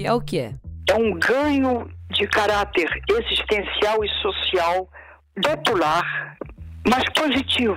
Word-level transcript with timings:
que 0.00 0.06
é 0.06 0.12
o 0.12 0.20
que 0.20 0.38
é? 0.38 0.54
É 0.88 0.94
um 0.94 1.18
ganho 1.18 1.90
de 2.10 2.26
caráter 2.28 2.88
existencial 3.08 4.04
e 4.04 4.08
social 4.22 4.88
popular, 5.42 6.36
mas 6.86 7.04
positivo. 7.14 7.76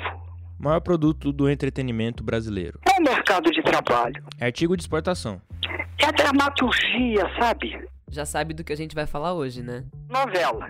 Maior 0.58 0.80
produto 0.80 1.34
do 1.34 1.50
entretenimento 1.50 2.24
brasileiro. 2.24 2.80
É 2.86 3.00
o 3.00 3.04
mercado 3.04 3.52
de 3.52 3.62
trabalho. 3.62 4.24
É 4.40 4.46
artigo 4.46 4.78
de 4.78 4.84
exportação. 4.84 5.42
É 6.02 6.06
a 6.06 6.12
dramaturgia, 6.12 7.30
sabe? 7.38 7.88
Já 8.10 8.26
sabe 8.26 8.54
do 8.54 8.64
que 8.64 8.72
a 8.72 8.78
gente 8.78 8.96
vai 8.96 9.06
falar 9.06 9.34
hoje, 9.34 9.62
né? 9.62 9.84
Novela. 10.10 10.68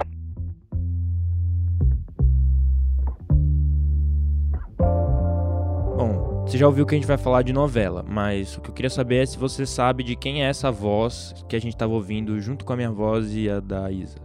Você 6.45 6.57
já 6.57 6.67
ouviu 6.67 6.85
que 6.85 6.93
a 6.93 6.97
gente 6.97 7.07
vai 7.07 7.17
falar 7.17 7.41
de 7.41 7.53
novela, 7.53 8.05
mas 8.07 8.57
o 8.57 8.61
que 8.61 8.69
eu 8.69 8.73
queria 8.73 8.89
saber 8.89 9.23
é 9.23 9.25
se 9.25 9.37
você 9.37 9.65
sabe 9.65 10.03
de 10.03 10.15
quem 10.15 10.43
é 10.43 10.49
essa 10.49 10.69
voz 10.69 11.33
que 11.47 11.55
a 11.55 11.59
gente 11.59 11.73
estava 11.73 11.93
ouvindo 11.93 12.39
junto 12.39 12.63
com 12.63 12.73
a 12.73 12.75
minha 12.75 12.91
voz 12.91 13.33
e 13.35 13.49
a 13.49 13.59
da 13.59 13.89
Isa. 13.89 14.19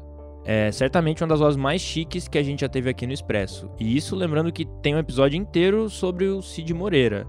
É 0.45 0.71
certamente 0.73 1.23
uma 1.23 1.29
das 1.29 1.41
vozes 1.41 1.57
mais 1.57 1.81
chiques 1.81 2.27
que 2.27 2.37
a 2.37 2.43
gente 2.43 2.61
já 2.61 2.69
teve 2.69 2.91
aqui 2.91 3.07
no 3.07 3.13
Expresso. 3.13 3.71
E 3.79 3.97
isso 3.97 4.17
lembrando 4.17 4.53
que 4.53 4.65
tem 4.83 4.95
um 4.95 4.99
episódio 4.99 5.39
inteiro 5.39 5.89
sobre 5.89 6.27
o 6.27 6.43
Cid 6.43 6.73
Moreira. 6.75 7.27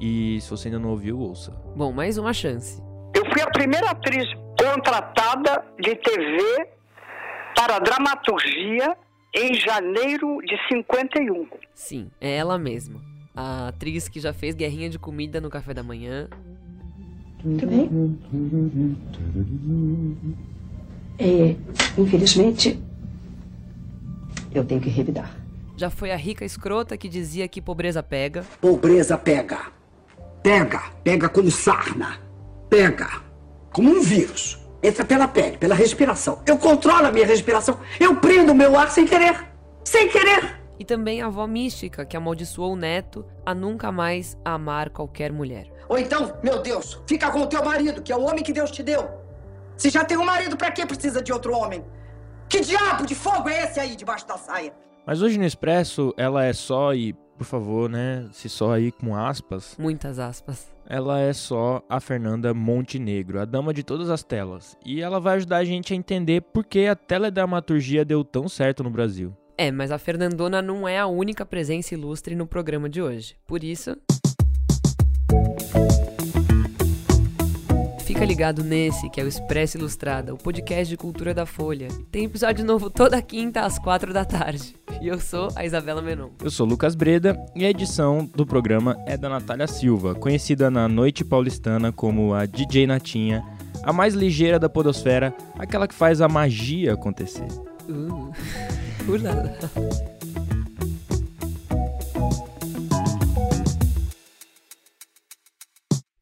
E 0.00 0.40
se 0.40 0.48
você 0.50 0.68
ainda 0.68 0.78
não 0.78 0.90
ouviu, 0.90 1.18
ouça. 1.18 1.52
Bom, 1.76 1.92
mais 1.92 2.16
uma 2.16 2.32
chance. 2.32 2.82
Eu 3.14 3.24
fui 3.32 3.42
a 3.42 3.50
primeira 3.50 3.90
atriz 3.90 4.24
contratada 4.58 5.64
de 5.78 5.94
TV 5.96 6.68
para 7.54 7.78
dramaturgia 7.78 8.96
em 9.34 9.54
janeiro 9.54 10.38
de 10.42 10.56
51. 10.68 11.46
Sim, 11.74 12.10
é 12.20 12.36
ela 12.36 12.58
mesma. 12.58 13.09
A 13.34 13.68
atriz 13.68 14.08
que 14.08 14.20
já 14.20 14.32
fez 14.32 14.54
guerrinha 14.54 14.90
de 14.90 14.98
comida 14.98 15.40
no 15.40 15.48
café 15.48 15.72
da 15.72 15.82
manhã. 15.82 16.28
Tudo 17.40 17.66
bem? 17.66 18.18
É, 21.18 21.56
infelizmente, 21.98 22.78
eu 24.52 24.64
tenho 24.64 24.80
que 24.80 24.90
revidar. 24.90 25.34
Já 25.76 25.88
foi 25.88 26.10
a 26.10 26.16
rica 26.16 26.44
escrota 26.44 26.96
que 26.96 27.08
dizia 27.08 27.48
que 27.48 27.62
pobreza 27.62 28.02
pega. 28.02 28.44
Pobreza 28.60 29.16
pega. 29.16 29.72
Pega. 30.42 30.82
Pega 31.02 31.28
como 31.28 31.50
sarna. 31.50 32.18
Pega. 32.68 33.22
Como 33.72 33.90
um 33.90 34.02
vírus. 34.02 34.58
Entra 34.82 35.04
pela 35.04 35.28
pele, 35.28 35.56
pela 35.56 35.74
respiração. 35.74 36.42
Eu 36.46 36.58
controlo 36.58 37.06
a 37.06 37.12
minha 37.12 37.26
respiração. 37.26 37.78
Eu 37.98 38.16
prendo 38.16 38.52
o 38.52 38.54
meu 38.54 38.78
ar 38.78 38.90
sem 38.90 39.06
querer. 39.06 39.46
Sem 39.84 40.08
querer. 40.08 40.59
E 40.80 40.84
também 40.84 41.20
a 41.20 41.26
avó 41.26 41.46
mística 41.46 42.06
que 42.06 42.16
amaldiçoou 42.16 42.72
o 42.72 42.76
neto 42.76 43.26
a 43.44 43.54
nunca 43.54 43.92
mais 43.92 44.38
amar 44.42 44.88
qualquer 44.88 45.30
mulher. 45.30 45.70
Ou 45.86 45.98
então, 45.98 46.32
meu 46.42 46.62
Deus, 46.62 47.02
fica 47.06 47.30
com 47.30 47.42
o 47.42 47.46
teu 47.46 47.62
marido, 47.62 48.00
que 48.00 48.10
é 48.10 48.16
o 48.16 48.22
homem 48.22 48.42
que 48.42 48.50
Deus 48.50 48.70
te 48.70 48.82
deu. 48.82 49.06
Se 49.76 49.90
já 49.90 50.06
tem 50.06 50.16
um 50.16 50.24
marido, 50.24 50.56
pra 50.56 50.70
que 50.70 50.86
precisa 50.86 51.22
de 51.22 51.34
outro 51.34 51.52
homem? 51.52 51.84
Que 52.48 52.60
diabo 52.62 53.04
de 53.04 53.14
fogo 53.14 53.46
é 53.50 53.64
esse 53.64 53.78
aí 53.78 53.94
debaixo 53.94 54.26
da 54.26 54.38
saia? 54.38 54.72
Mas 55.04 55.20
hoje 55.20 55.36
no 55.36 55.44
Expresso, 55.44 56.14
ela 56.16 56.44
é 56.44 56.54
só 56.54 56.94
e, 56.94 57.12
por 57.36 57.44
favor, 57.44 57.90
né, 57.90 58.26
se 58.32 58.48
só 58.48 58.72
aí 58.72 58.90
com 58.90 59.14
aspas. 59.14 59.76
Muitas 59.78 60.18
aspas. 60.18 60.66
Ela 60.86 61.20
é 61.20 61.34
só 61.34 61.82
a 61.90 62.00
Fernanda 62.00 62.54
Montenegro, 62.54 63.38
a 63.38 63.44
dama 63.44 63.74
de 63.74 63.84
todas 63.84 64.08
as 64.08 64.22
telas. 64.22 64.78
E 64.82 65.02
ela 65.02 65.20
vai 65.20 65.36
ajudar 65.36 65.58
a 65.58 65.64
gente 65.64 65.92
a 65.92 65.96
entender 65.96 66.40
por 66.40 66.64
que 66.64 66.86
a 66.86 66.96
teledramaturgia 66.96 68.02
deu 68.02 68.24
tão 68.24 68.48
certo 68.48 68.82
no 68.82 68.90
Brasil. 68.90 69.36
É, 69.60 69.70
mas 69.70 69.92
a 69.92 69.98
Fernandona 69.98 70.62
não 70.62 70.88
é 70.88 70.98
a 70.98 71.06
única 71.06 71.44
presença 71.44 71.92
ilustre 71.92 72.34
no 72.34 72.46
programa 72.46 72.88
de 72.88 73.02
hoje. 73.02 73.36
Por 73.46 73.62
isso. 73.62 73.94
Fica 78.06 78.24
ligado 78.24 78.64
nesse, 78.64 79.10
que 79.10 79.20
é 79.20 79.24
o 79.24 79.28
Expresso 79.28 79.76
Ilustrada, 79.76 80.32
o 80.32 80.38
podcast 80.38 80.88
de 80.88 80.96
cultura 80.96 81.34
da 81.34 81.44
Folha. 81.44 81.88
Tem 82.10 82.24
episódio 82.24 82.64
novo 82.64 82.88
toda 82.88 83.20
quinta 83.20 83.60
às 83.60 83.78
quatro 83.78 84.14
da 84.14 84.24
tarde. 84.24 84.74
E 84.98 85.08
eu 85.08 85.20
sou 85.20 85.50
a 85.54 85.62
Isabela 85.62 86.00
Menon. 86.00 86.30
Eu 86.42 86.50
sou 86.50 86.66
Lucas 86.66 86.94
Breda 86.94 87.38
e 87.54 87.66
a 87.66 87.68
edição 87.68 88.24
do 88.34 88.46
programa 88.46 88.96
é 89.06 89.18
da 89.18 89.28
Natália 89.28 89.66
Silva, 89.66 90.14
conhecida 90.14 90.70
na 90.70 90.88
noite 90.88 91.22
paulistana 91.22 91.92
como 91.92 92.32
a 92.32 92.46
DJ 92.46 92.86
Natinha, 92.86 93.44
a 93.82 93.92
mais 93.92 94.14
ligeira 94.14 94.58
da 94.58 94.70
podosfera, 94.70 95.34
aquela 95.58 95.86
que 95.86 95.94
faz 95.94 96.22
a 96.22 96.28
magia 96.28 96.94
acontecer. 96.94 97.46
Uh, 97.86 98.32
ulala. 99.08 99.58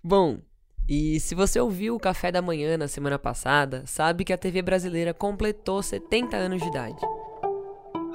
Bom, 0.02 0.40
e 0.88 1.20
se 1.20 1.34
você 1.34 1.60
ouviu 1.60 1.94
o 1.94 2.00
café 2.00 2.32
da 2.32 2.40
manhã 2.40 2.78
na 2.78 2.88
semana 2.88 3.18
passada, 3.18 3.82
sabe 3.86 4.24
que 4.24 4.32
a 4.32 4.38
TV 4.38 4.62
brasileira 4.62 5.12
completou 5.12 5.82
70 5.82 6.34
anos 6.34 6.62
de 6.62 6.68
idade. 6.68 6.96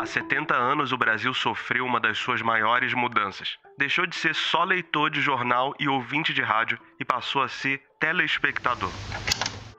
Há 0.01 0.06
70 0.06 0.56
anos, 0.56 0.91
o 0.91 0.97
Brasil 0.97 1.34
sofreu 1.34 1.85
uma 1.85 2.00
das 2.00 2.18
suas 2.18 2.41
maiores 2.41 2.94
mudanças. 2.94 3.57
Deixou 3.78 4.07
de 4.07 4.16
ser 4.16 4.34
só 4.34 4.63
leitor 4.63 5.12
de 5.12 5.22
jornal 5.22 5.74
e 5.80 5.88
ouvinte 5.88 6.34
de 6.34 6.41
rádio 6.41 6.80
e 7.00 7.06
passou 7.06 7.44
a 7.44 7.47
ser 7.47 7.80
telespectador. 8.00 8.91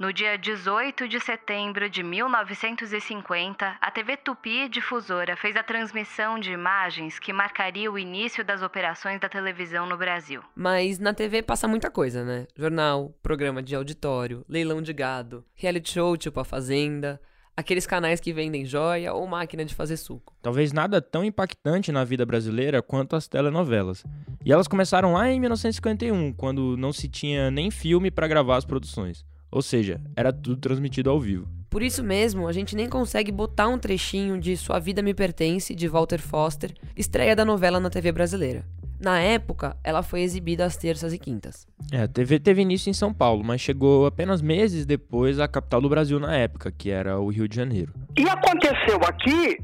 No 0.04 0.12
dia 0.12 0.36
18 0.36 1.08
de 1.08 1.18
setembro 1.18 1.88
de 1.88 2.02
1950, 2.02 3.78
a 3.80 3.90
TV 3.90 4.18
Tupi 4.18 4.68
Difusora 4.68 5.34
fez 5.34 5.56
a 5.56 5.62
transmissão 5.62 6.38
de 6.38 6.52
imagens 6.52 7.18
que 7.18 7.32
marcaria 7.32 7.90
o 7.90 7.98
início 7.98 8.44
das 8.44 8.60
operações 8.60 9.18
da 9.18 9.30
televisão 9.30 9.86
no 9.86 9.96
Brasil. 9.96 10.42
Mas 10.54 10.98
na 10.98 11.14
TV 11.14 11.40
passa 11.40 11.66
muita 11.66 11.90
coisa, 11.90 12.22
né? 12.22 12.46
Jornal, 12.54 13.14
programa 13.22 13.62
de 13.62 13.74
auditório, 13.74 14.44
leilão 14.46 14.82
de 14.82 14.92
gado, 14.92 15.42
reality 15.54 15.92
show 15.92 16.14
tipo 16.18 16.38
A 16.38 16.44
Fazenda, 16.44 17.18
aqueles 17.56 17.86
canais 17.86 18.20
que 18.20 18.30
vendem 18.30 18.66
joia 18.66 19.14
ou 19.14 19.26
máquina 19.26 19.64
de 19.64 19.74
fazer 19.74 19.96
suco. 19.96 20.36
Talvez 20.42 20.70
nada 20.70 21.00
tão 21.00 21.24
impactante 21.24 21.90
na 21.90 22.04
vida 22.04 22.26
brasileira 22.26 22.82
quanto 22.82 23.16
as 23.16 23.26
telenovelas. 23.26 24.04
E 24.44 24.52
elas 24.52 24.68
começaram 24.68 25.14
lá 25.14 25.30
em 25.30 25.40
1951, 25.40 26.34
quando 26.34 26.76
não 26.76 26.92
se 26.92 27.08
tinha 27.08 27.50
nem 27.50 27.70
filme 27.70 28.10
para 28.10 28.28
gravar 28.28 28.58
as 28.58 28.66
produções. 28.66 29.24
Ou 29.54 29.62
seja, 29.62 30.00
era 30.16 30.32
tudo 30.32 30.56
transmitido 30.56 31.08
ao 31.08 31.20
vivo. 31.20 31.46
Por 31.70 31.80
isso 31.80 32.02
mesmo, 32.02 32.48
a 32.48 32.52
gente 32.52 32.74
nem 32.74 32.88
consegue 32.88 33.30
botar 33.30 33.68
um 33.68 33.78
trechinho 33.78 34.36
de 34.36 34.56
Sua 34.56 34.80
Vida 34.80 35.00
Me 35.00 35.14
Pertence, 35.14 35.76
de 35.76 35.86
Walter 35.86 36.20
Foster, 36.20 36.74
estreia 36.96 37.36
da 37.36 37.44
novela 37.44 37.78
na 37.78 37.88
TV 37.88 38.10
brasileira. 38.10 38.64
Na 39.00 39.20
época, 39.20 39.76
ela 39.84 40.02
foi 40.02 40.22
exibida 40.22 40.64
às 40.64 40.76
terças 40.76 41.12
e 41.12 41.18
quintas. 41.18 41.68
É, 41.92 42.02
a 42.02 42.08
TV 42.08 42.40
teve 42.40 42.62
início 42.62 42.90
em 42.90 42.92
São 42.92 43.14
Paulo, 43.14 43.44
mas 43.44 43.60
chegou 43.60 44.06
apenas 44.06 44.42
meses 44.42 44.84
depois 44.84 45.38
à 45.38 45.46
capital 45.46 45.80
do 45.80 45.88
Brasil 45.88 46.18
na 46.18 46.34
época, 46.34 46.72
que 46.72 46.90
era 46.90 47.20
o 47.20 47.28
Rio 47.28 47.46
de 47.46 47.54
Janeiro. 47.54 47.94
E 48.18 48.28
aconteceu 48.28 48.98
aqui 49.06 49.58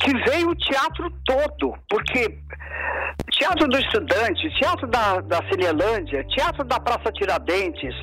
que 0.00 0.12
veio 0.30 0.50
o 0.50 0.54
teatro 0.54 1.10
todo, 1.24 1.74
porque 1.88 2.38
Teatro 3.30 3.68
do 3.68 3.78
Estudante, 3.78 4.48
Teatro 4.58 4.86
da, 4.88 5.20
da 5.20 5.38
Cinelândia, 5.48 6.24
Teatro 6.24 6.64
da 6.64 6.80
Praça 6.80 7.12
Tiradentes, 7.12 7.94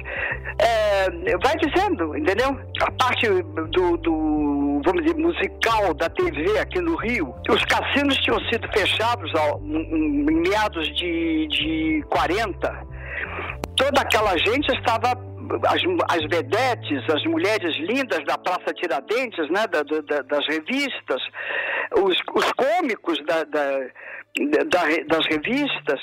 é, 0.59 1.09
vai 1.37 1.55
dizendo, 1.57 2.15
entendeu? 2.15 2.57
A 2.81 2.91
parte 2.91 3.27
do, 3.27 3.97
do, 3.97 4.81
vamos 4.85 5.03
dizer, 5.03 5.17
musical 5.17 5.93
da 5.95 6.09
TV 6.09 6.59
aqui 6.59 6.79
no 6.79 6.95
Rio, 6.95 7.33
os 7.49 7.63
cassinos 7.65 8.15
tinham 8.17 8.39
sido 8.51 8.67
fechados 8.71 9.31
em, 9.61 10.21
em 10.29 10.41
meados 10.41 10.87
de, 10.95 11.47
de 11.47 12.05
40. 12.09 12.95
Toda 13.75 14.01
aquela 14.01 14.37
gente 14.37 14.71
estava 14.73 15.15
as, 15.67 15.81
as 16.09 16.29
vedetes, 16.29 17.09
as 17.09 17.23
mulheres 17.25 17.75
lindas 17.77 18.23
da 18.25 18.37
Praça 18.37 18.73
Tiradentes, 18.73 19.49
né, 19.49 19.67
da, 19.67 19.83
da, 19.83 20.21
das 20.21 20.47
revistas, 20.47 21.21
os, 21.97 22.17
os 22.33 22.51
cômicos 22.53 23.17
da, 23.25 23.43
da, 23.43 23.79
das 25.07 25.25
revistas. 25.27 26.01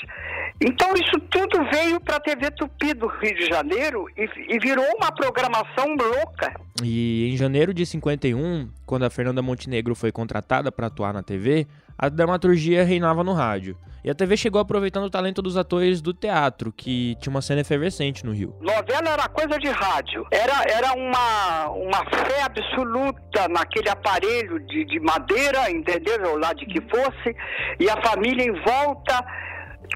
Então 0.60 0.94
isso 0.94 1.18
tudo 1.30 1.64
veio 1.70 2.00
para 2.00 2.16
a 2.16 2.20
TV 2.20 2.50
Tupi 2.52 2.94
do 2.94 3.06
Rio 3.06 3.34
de 3.34 3.46
Janeiro 3.46 4.06
e, 4.16 4.54
e, 4.54 4.58
virou 4.58 4.84
uma 4.96 5.12
programação 5.12 5.86
louca. 5.88 6.54
E 6.82 7.30
em 7.32 7.36
janeiro 7.36 7.74
de 7.74 7.84
51, 7.84 8.68
quando 8.86 9.04
a 9.04 9.10
Fernanda 9.10 9.42
Montenegro 9.42 9.94
foi 9.94 10.12
contratada 10.12 10.70
para 10.70 10.86
atuar 10.86 11.12
na 11.12 11.22
TV, 11.22 11.66
a 11.98 12.08
dramaturgia 12.08 12.84
reinava 12.84 13.22
no 13.22 13.32
rádio. 13.32 13.76
E 14.04 14.10
a 14.10 14.14
TV 14.14 14.36
chegou 14.36 14.60
aproveitando 14.60 15.04
o 15.04 15.10
talento 15.10 15.40
dos 15.40 15.56
atores 15.56 16.00
do 16.00 16.12
teatro, 16.12 16.72
que 16.72 17.14
tinha 17.20 17.30
uma 17.30 17.40
cena 17.40 17.60
efervescente 17.60 18.26
no 18.26 18.32
Rio. 18.32 18.52
Novela 18.60 19.10
era 19.10 19.28
coisa 19.28 19.56
de 19.60 19.68
rádio. 19.68 20.26
Era, 20.32 20.64
era 20.68 20.92
uma, 20.92 21.68
uma 21.68 22.04
fé 22.10 22.42
absoluta 22.42 23.46
naquele 23.48 23.88
aparelho 23.88 24.58
de, 24.66 24.84
de 24.86 24.98
madeira, 24.98 25.70
entendeu? 25.70 26.32
Ou 26.32 26.38
lá 26.38 26.52
de 26.52 26.66
que 26.66 26.80
fosse. 26.80 27.36
E 27.78 27.88
a 27.88 28.02
família 28.02 28.44
em 28.44 28.52
volta. 28.64 29.24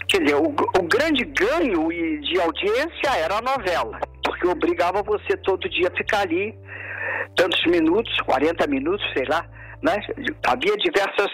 Quer 0.09 0.23
dizer, 0.23 0.37
o, 0.37 0.51
o 0.51 0.83
grande 0.85 1.25
ganho 1.25 1.89
de 1.89 2.41
audiência 2.41 3.11
era 3.17 3.39
a 3.39 3.43
novela. 3.43 3.99
Porque 4.23 4.47
obrigava 4.47 5.03
você 5.03 5.37
todo 5.39 5.69
dia 5.69 5.89
a 5.89 5.97
ficar 5.97 6.21
ali 6.21 6.57
tantos 7.35 7.61
minutos, 7.67 8.17
40 8.21 8.69
minutos, 8.69 9.05
sei 9.13 9.25
lá 9.25 9.45
né? 9.87 10.00
Havia 10.44 10.77
diversas, 10.77 11.31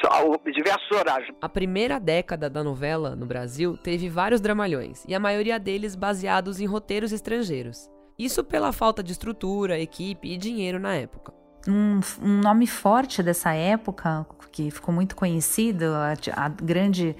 diversos 0.54 0.90
horários. 0.92 1.30
A 1.40 1.48
primeira 1.48 1.98
década 1.98 2.50
da 2.50 2.62
novela 2.62 3.16
no 3.16 3.24
Brasil 3.24 3.78
teve 3.78 4.10
vários 4.10 4.42
dramalhões, 4.42 5.04
e 5.08 5.14
a 5.14 5.20
maioria 5.20 5.58
deles 5.58 5.96
baseados 5.96 6.60
em 6.60 6.66
roteiros 6.66 7.12
estrangeiros. 7.12 7.90
Isso 8.18 8.44
pela 8.44 8.70
falta 8.70 9.02
de 9.02 9.12
estrutura, 9.12 9.80
equipe 9.80 10.28
e 10.30 10.36
dinheiro 10.36 10.78
na 10.78 10.94
época. 10.94 11.32
Um, 11.66 12.00
um 12.20 12.40
nome 12.40 12.66
forte 12.66 13.22
dessa 13.22 13.54
época, 13.54 14.26
que 14.50 14.70
ficou 14.70 14.94
muito 14.94 15.16
conhecido, 15.16 15.86
a, 15.86 16.12
a 16.36 16.48
grande 16.48 17.16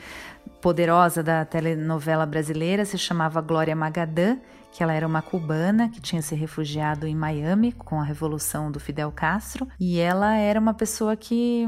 poderosa 0.61 1.23
da 1.23 1.46
telenovela 1.46 2.26
brasileira 2.26 2.84
se 2.84 2.99
chamava 2.99 3.40
Glória 3.40 3.75
Magadã, 3.75 4.37
que 4.72 4.82
ela 4.82 4.94
era 4.94 5.06
uma 5.06 5.20
cubana 5.20 5.90
que 5.90 6.00
tinha 6.00 6.22
se 6.22 6.34
refugiado 6.34 7.06
em 7.06 7.14
Miami 7.14 7.72
com 7.72 8.00
a 8.00 8.04
revolução 8.04 8.72
do 8.72 8.80
Fidel 8.80 9.12
Castro, 9.12 9.69
e 9.78 10.00
ela 10.00 10.34
era 10.34 10.58
uma 10.58 10.72
pessoa 10.72 11.14
que, 11.14 11.66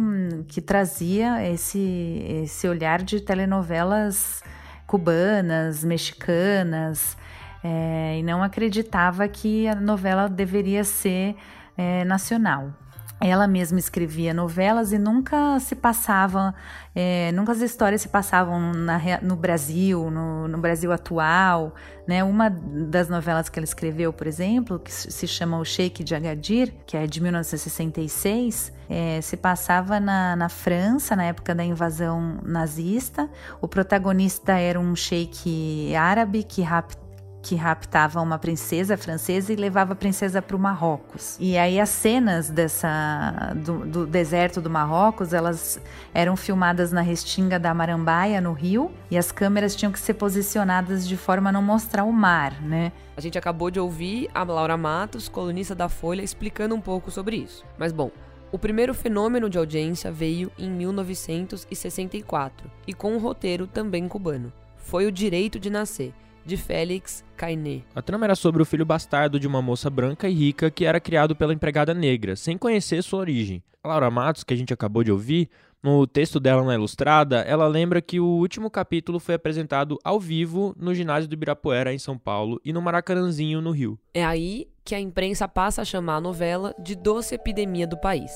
que 0.48 0.60
trazia 0.62 1.46
esse, 1.46 2.24
esse 2.42 2.66
olhar 2.66 3.02
de 3.02 3.20
telenovelas 3.20 4.42
cubanas, 4.86 5.84
mexicanas, 5.84 7.16
é, 7.62 8.18
e 8.18 8.22
não 8.22 8.42
acreditava 8.42 9.28
que 9.28 9.68
a 9.68 9.74
novela 9.74 10.28
deveria 10.28 10.82
ser 10.82 11.36
é, 11.76 12.04
nacional. 12.04 12.72
Ela 13.20 13.46
mesma 13.46 13.78
escrevia 13.78 14.34
novelas 14.34 14.92
e 14.92 14.98
nunca 14.98 15.58
se 15.60 15.74
passavam, 15.74 16.52
é, 16.94 17.32
nunca 17.32 17.52
as 17.52 17.60
histórias 17.60 18.02
se 18.02 18.08
passavam 18.08 18.72
na, 18.72 19.00
no 19.22 19.36
Brasil, 19.36 20.10
no, 20.10 20.46
no, 20.48 20.58
Brasil 20.58 20.92
atual. 20.92 21.74
Né? 22.06 22.22
Uma 22.22 22.50
das 22.50 23.08
novelas 23.08 23.48
que 23.48 23.58
ela 23.58 23.64
escreveu, 23.64 24.12
por 24.12 24.26
exemplo, 24.26 24.78
que 24.78 24.92
se 24.92 25.26
chama 25.26 25.58
O 25.58 25.64
Sheik 25.64 26.04
de 26.04 26.14
Agadir, 26.14 26.74
que 26.86 26.96
é 26.96 27.06
de 27.06 27.22
1966, 27.22 28.72
é, 28.90 29.20
se 29.20 29.36
passava 29.36 29.98
na, 29.98 30.36
na 30.36 30.48
França, 30.48 31.16
na 31.16 31.24
época 31.24 31.54
da 31.54 31.64
invasão 31.64 32.40
nazista. 32.44 33.30
O 33.60 33.68
protagonista 33.68 34.52
era 34.52 34.78
um 34.78 34.94
sheik 34.94 35.94
árabe 35.96 36.42
que 36.42 36.62
raptou 36.62 37.03
que 37.44 37.54
raptava 37.54 38.20
uma 38.22 38.38
princesa 38.38 38.96
francesa 38.96 39.52
e 39.52 39.56
levava 39.56 39.92
a 39.92 39.96
princesa 39.96 40.40
para 40.40 40.56
o 40.56 40.58
Marrocos. 40.58 41.36
E 41.38 41.58
aí 41.58 41.78
as 41.78 41.90
cenas 41.90 42.48
dessa 42.48 43.52
do, 43.54 43.84
do, 43.84 44.06
deserto 44.06 44.62
do 44.62 44.70
Marrocos, 44.70 45.34
elas 45.34 45.78
eram 46.14 46.38
filmadas 46.38 46.90
na 46.90 47.02
restinga 47.02 47.58
da 47.58 47.74
Marambaia, 47.74 48.40
no 48.40 48.54
rio, 48.54 48.90
e 49.10 49.18
as 49.18 49.30
câmeras 49.30 49.76
tinham 49.76 49.92
que 49.92 50.00
ser 50.00 50.14
posicionadas 50.14 51.06
de 51.06 51.18
forma 51.18 51.50
a 51.50 51.52
não 51.52 51.62
mostrar 51.62 52.04
o 52.04 52.12
mar, 52.12 52.62
né? 52.62 52.92
A 53.14 53.20
gente 53.20 53.36
acabou 53.36 53.70
de 53.70 53.78
ouvir 53.78 54.30
a 54.34 54.42
Laura 54.42 54.78
Matos, 54.78 55.28
colunista 55.28 55.74
da 55.74 55.90
Folha, 55.90 56.22
explicando 56.22 56.74
um 56.74 56.80
pouco 56.80 57.10
sobre 57.10 57.36
isso. 57.36 57.62
Mas 57.76 57.92
bom, 57.92 58.10
o 58.50 58.58
primeiro 58.58 58.94
fenômeno 58.94 59.50
de 59.50 59.58
audiência 59.58 60.10
veio 60.10 60.50
em 60.58 60.70
1964 60.70 62.70
e 62.86 62.94
com 62.94 63.12
um 63.12 63.18
roteiro 63.18 63.66
também 63.66 64.08
cubano. 64.08 64.50
Foi 64.78 65.06
o 65.06 65.12
Direito 65.12 65.60
de 65.60 65.68
Nascer, 65.68 66.14
de 66.44 66.56
Félix 66.56 67.24
Cainé. 67.36 67.82
A 67.94 68.02
trama 68.02 68.26
era 68.26 68.34
sobre 68.34 68.62
o 68.62 68.64
filho 68.66 68.84
bastardo 68.84 69.40
de 69.40 69.46
uma 69.46 69.62
moça 69.62 69.88
branca 69.88 70.28
e 70.28 70.34
rica 70.34 70.70
que 70.70 70.84
era 70.84 71.00
criado 71.00 71.34
pela 71.34 71.54
empregada 71.54 71.94
negra, 71.94 72.36
sem 72.36 72.58
conhecer 72.58 73.02
sua 73.02 73.20
origem. 73.20 73.62
A 73.82 73.88
Laura 73.88 74.10
Matos, 74.10 74.44
que 74.44 74.54
a 74.54 74.56
gente 74.56 74.72
acabou 74.72 75.04
de 75.04 75.12
ouvir, 75.12 75.48
no 75.82 76.06
texto 76.06 76.40
dela 76.40 76.64
na 76.64 76.74
Ilustrada, 76.74 77.40
ela 77.40 77.66
lembra 77.66 78.00
que 78.00 78.18
o 78.18 78.24
último 78.24 78.70
capítulo 78.70 79.20
foi 79.20 79.34
apresentado 79.34 79.98
ao 80.02 80.18
vivo 80.18 80.74
no 80.78 80.94
ginásio 80.94 81.28
do 81.28 81.34
Ibirapuera, 81.34 81.92
em 81.92 81.98
São 81.98 82.16
Paulo, 82.16 82.58
e 82.64 82.72
no 82.72 82.80
Maracanãzinho, 82.80 83.60
no 83.60 83.70
Rio. 83.70 83.98
É 84.14 84.24
aí 84.24 84.66
que 84.82 84.94
a 84.94 85.00
imprensa 85.00 85.46
passa 85.46 85.82
a 85.82 85.84
chamar 85.84 86.16
a 86.16 86.20
novela 86.22 86.74
de 86.78 86.94
doce 86.94 87.34
epidemia 87.34 87.86
do 87.86 87.98
país. 87.98 88.32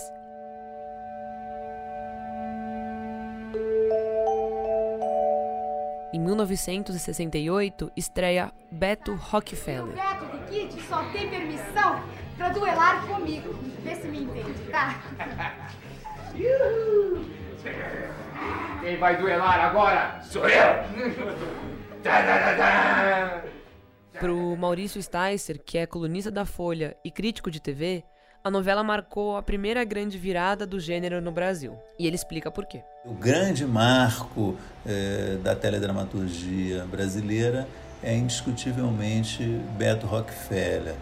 Em 6.18 6.20
1968, 6.20 7.92
estreia 7.96 8.52
Beto 8.72 9.14
Rockefeller. 9.14 9.84
O 9.84 9.92
Beto 9.92 10.36
de 10.36 10.38
Kid 10.50 10.82
só 10.82 11.04
tem 11.12 11.30
permissão 11.30 12.02
pra 12.36 12.48
duelar 12.48 13.06
comigo. 13.06 13.54
Vê 13.84 13.94
se 13.94 14.08
me 14.08 14.24
entende, 14.24 14.52
tá? 14.68 15.00
Quem 18.80 18.96
vai 18.98 19.16
duelar 19.16 19.60
agora? 19.66 20.20
Sou 20.22 20.48
eu! 20.48 20.58
Pro 24.18 24.56
Maurício 24.56 25.00
Sticer, 25.00 25.62
que 25.64 25.78
é 25.78 25.86
colunista 25.86 26.32
da 26.32 26.44
Folha 26.44 26.96
e 27.04 27.12
crítico 27.12 27.48
de 27.48 27.60
TV, 27.60 28.02
a 28.48 28.50
novela 28.50 28.82
marcou 28.82 29.36
a 29.36 29.42
primeira 29.42 29.84
grande 29.84 30.16
virada 30.16 30.66
do 30.66 30.80
gênero 30.80 31.20
no 31.20 31.30
Brasil. 31.30 31.78
E 31.98 32.06
ele 32.06 32.16
explica 32.16 32.50
por 32.50 32.64
quê. 32.64 32.82
O 33.04 33.12
grande 33.12 33.66
marco 33.66 34.56
eh, 34.86 35.36
da 35.42 35.54
teledramaturgia 35.54 36.86
brasileira 36.86 37.68
é 38.02 38.16
indiscutivelmente 38.16 39.42
Beto 39.76 40.06
Rockefeller, 40.06 40.94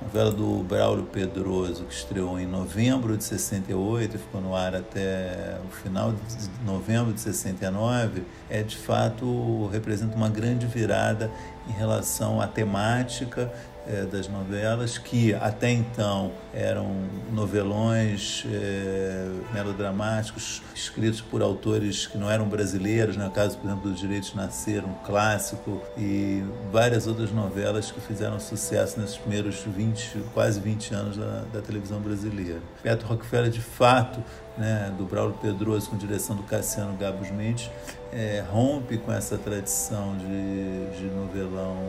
novela 0.00 0.30
do 0.30 0.62
Braulio 0.62 1.04
Pedroso, 1.04 1.84
que 1.84 1.94
estreou 1.94 2.38
em 2.38 2.46
novembro 2.46 3.16
de 3.16 3.24
68 3.24 4.14
e 4.14 4.18
ficou 4.18 4.40
no 4.40 4.54
ar 4.54 4.76
até 4.76 5.58
o 5.66 5.72
final 5.72 6.12
de 6.12 6.64
novembro 6.64 7.12
de 7.12 7.20
69, 7.20 8.22
é 8.48 8.62
de 8.62 8.76
fato 8.76 9.66
representa 9.72 10.14
uma 10.14 10.28
grande 10.28 10.66
virada 10.66 11.30
em 11.68 11.72
relação 11.72 12.40
à 12.40 12.46
temática 12.46 13.50
é, 13.86 14.04
das 14.04 14.28
novelas, 14.28 14.98
que 14.98 15.34
até 15.34 15.70
então 15.70 16.32
eram 16.54 16.94
novelões 17.32 18.44
é, 18.50 19.28
melodramáticos 19.52 20.62
escritos 20.74 21.20
por 21.20 21.42
autores 21.42 22.06
que 22.06 22.16
não 22.18 22.30
eram 22.30 22.48
brasileiros, 22.48 23.16
no 23.16 23.24
né? 23.24 23.30
caso, 23.34 23.58
por 23.58 23.66
exemplo, 23.66 23.90
do 23.90 23.96
Direito 23.96 24.30
de 24.30 24.36
Nascer, 24.36 24.84
um 24.84 24.94
clássico, 25.04 25.82
e 25.96 26.44
várias 26.70 27.06
outras 27.06 27.30
novelas 27.32 27.90
que 27.90 28.00
fizeram 28.00 28.38
sucesso 28.38 29.00
nesses 29.00 29.16
primeiros 29.16 29.62
20, 29.64 30.24
quase 30.34 30.60
20 30.60 30.94
anos 30.94 31.16
da, 31.16 31.44
da 31.52 31.60
televisão 31.60 32.00
brasileira. 32.00 32.60
Beto 32.82 33.06
Rockefeller, 33.06 33.50
de 33.50 33.60
fato, 33.60 34.22
né, 34.56 34.92
do 34.96 35.04
Braulio 35.04 35.36
Pedroso, 35.40 35.90
com 35.90 35.96
direção 35.96 36.36
do 36.36 36.42
Cassiano 36.42 36.96
Gabos 36.96 37.30
Mendes, 37.30 37.70
é, 38.12 38.44
rompe 38.50 38.98
com 38.98 39.12
essa 39.12 39.38
tradição 39.38 40.16
de, 40.18 40.98
de 40.98 41.04
novelão 41.14 41.88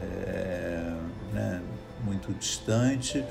é, 0.00 0.94
né, 1.32 1.60
muito 2.04 2.32
distante, 2.32 3.24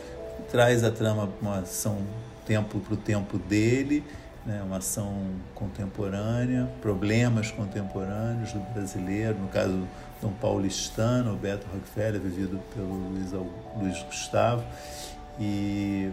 traz 0.51 0.83
a 0.83 0.91
trama 0.91 1.29
uma 1.41 1.59
ação 1.59 1.97
tempo 2.45 2.79
para 2.79 2.93
o 2.93 2.97
tempo 2.97 3.37
dele, 3.37 4.03
né, 4.45 4.61
uma 4.63 4.77
ação 4.77 5.13
contemporânea, 5.53 6.67
problemas 6.81 7.51
contemporâneos 7.51 8.51
do 8.53 8.59
brasileiro, 8.73 9.37
no 9.37 9.47
caso 9.47 9.87
do 10.21 10.29
paulistano, 10.39 11.33
o 11.33 11.37
Beto 11.37 11.65
Rockefeller, 11.71 12.19
vivido 12.19 12.59
pelo 12.73 12.93
Luiz, 12.93 13.31
Luiz 13.79 14.03
Gustavo, 14.03 14.63
e, 15.39 16.09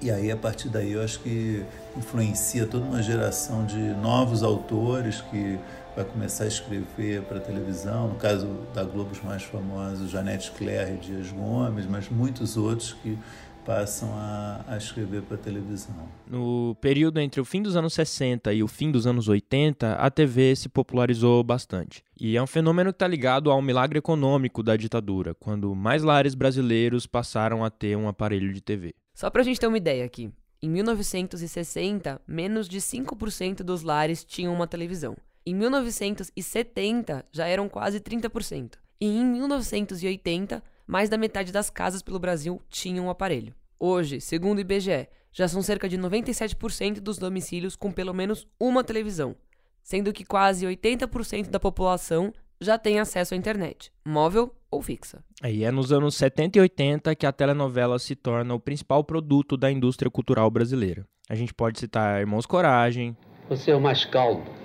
e 0.00 0.10
aí 0.10 0.30
a 0.30 0.36
partir 0.36 0.68
daí 0.68 0.92
eu 0.92 1.02
acho 1.02 1.20
que 1.20 1.64
influencia 1.96 2.66
toda 2.66 2.84
uma 2.84 3.02
geração 3.02 3.64
de 3.64 3.78
novos 3.78 4.42
autores 4.42 5.20
que 5.30 5.58
vai 5.94 6.04
começar 6.04 6.44
a 6.44 6.48
escrever 6.48 7.22
para 7.22 7.38
televisão, 7.38 8.08
no 8.08 8.16
caso 8.16 8.48
da 8.74 8.82
Globo 8.82 9.12
os 9.12 9.22
mais 9.22 9.42
famosos, 9.42 10.10
Janete 10.10 10.50
Claire 10.52 10.94
e 10.94 10.96
Dias 10.96 11.30
Gomes, 11.30 11.86
mas 11.86 12.08
muitos 12.08 12.56
outros 12.56 12.92
que 12.94 13.16
passam 13.64 14.12
a, 14.12 14.64
a 14.68 14.76
escrever 14.76 15.22
para 15.22 15.36
televisão. 15.36 16.08
No 16.26 16.76
período 16.80 17.18
entre 17.18 17.40
o 17.40 17.44
fim 17.44 17.62
dos 17.62 17.76
anos 17.76 17.94
60 17.94 18.52
e 18.52 18.62
o 18.62 18.68
fim 18.68 18.90
dos 18.90 19.06
anos 19.06 19.28
80, 19.28 19.94
a 19.94 20.10
TV 20.10 20.54
se 20.54 20.68
popularizou 20.68 21.42
bastante. 21.42 22.02
E 22.20 22.36
é 22.36 22.42
um 22.42 22.46
fenômeno 22.46 22.92
que 22.92 22.96
está 22.96 23.08
ligado 23.08 23.50
ao 23.50 23.62
milagre 23.62 23.98
econômico 23.98 24.62
da 24.62 24.76
ditadura, 24.76 25.34
quando 25.34 25.74
mais 25.74 26.02
lares 26.02 26.34
brasileiros 26.34 27.06
passaram 27.06 27.64
a 27.64 27.70
ter 27.70 27.96
um 27.96 28.08
aparelho 28.08 28.52
de 28.52 28.60
TV. 28.60 28.94
Só 29.14 29.30
para 29.30 29.40
a 29.40 29.44
gente 29.44 29.58
ter 29.58 29.66
uma 29.66 29.78
ideia 29.78 30.04
aqui, 30.04 30.30
em 30.60 30.68
1960, 30.68 32.20
menos 32.26 32.68
de 32.68 32.78
5% 32.78 33.62
dos 33.62 33.82
lares 33.82 34.24
tinham 34.24 34.52
uma 34.52 34.66
televisão. 34.66 35.16
Em 35.46 35.54
1970, 35.54 37.26
já 37.30 37.46
eram 37.46 37.68
quase 37.68 38.00
30%. 38.00 38.78
E 38.98 39.06
em 39.06 39.26
1980, 39.26 40.62
mais 40.86 41.10
da 41.10 41.18
metade 41.18 41.52
das 41.52 41.68
casas 41.68 42.02
pelo 42.02 42.18
Brasil 42.18 42.62
tinham 42.70 43.06
um 43.06 43.10
aparelho. 43.10 43.54
Hoje, 43.78 44.22
segundo 44.22 44.56
o 44.56 44.60
IBGE, 44.62 45.06
já 45.30 45.46
são 45.46 45.60
cerca 45.60 45.86
de 45.86 45.98
97% 45.98 47.00
dos 47.00 47.18
domicílios 47.18 47.76
com 47.76 47.92
pelo 47.92 48.14
menos 48.14 48.48
uma 48.58 48.82
televisão, 48.82 49.36
sendo 49.82 50.14
que 50.14 50.24
quase 50.24 50.64
80% 50.64 51.50
da 51.50 51.60
população 51.60 52.32
já 52.58 52.78
tem 52.78 52.98
acesso 52.98 53.34
à 53.34 53.36
internet, 53.36 53.92
móvel 54.02 54.54
ou 54.70 54.80
fixa. 54.80 55.22
E 55.44 55.62
é 55.62 55.70
nos 55.70 55.92
anos 55.92 56.14
70 56.14 56.56
e 56.56 56.62
80 56.62 57.14
que 57.14 57.26
a 57.26 57.32
telenovela 57.32 57.98
se 57.98 58.16
torna 58.16 58.54
o 58.54 58.60
principal 58.60 59.04
produto 59.04 59.58
da 59.58 59.70
indústria 59.70 60.10
cultural 60.10 60.50
brasileira. 60.50 61.06
A 61.28 61.34
gente 61.34 61.52
pode 61.52 61.78
citar 61.78 62.18
Irmãos 62.18 62.46
Coragem. 62.46 63.14
Você 63.50 63.72
é 63.72 63.76
o 63.76 63.80
mais 63.80 64.06
calmo 64.06 64.63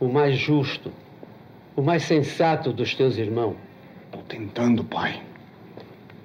o 0.00 0.08
mais 0.08 0.36
justo, 0.36 0.92
o 1.76 1.82
mais 1.82 2.02
sensato 2.04 2.72
dos 2.72 2.94
teus 2.94 3.16
irmãos. 3.16 3.56
Tô 4.10 4.18
tentando, 4.18 4.84
pai. 4.84 5.22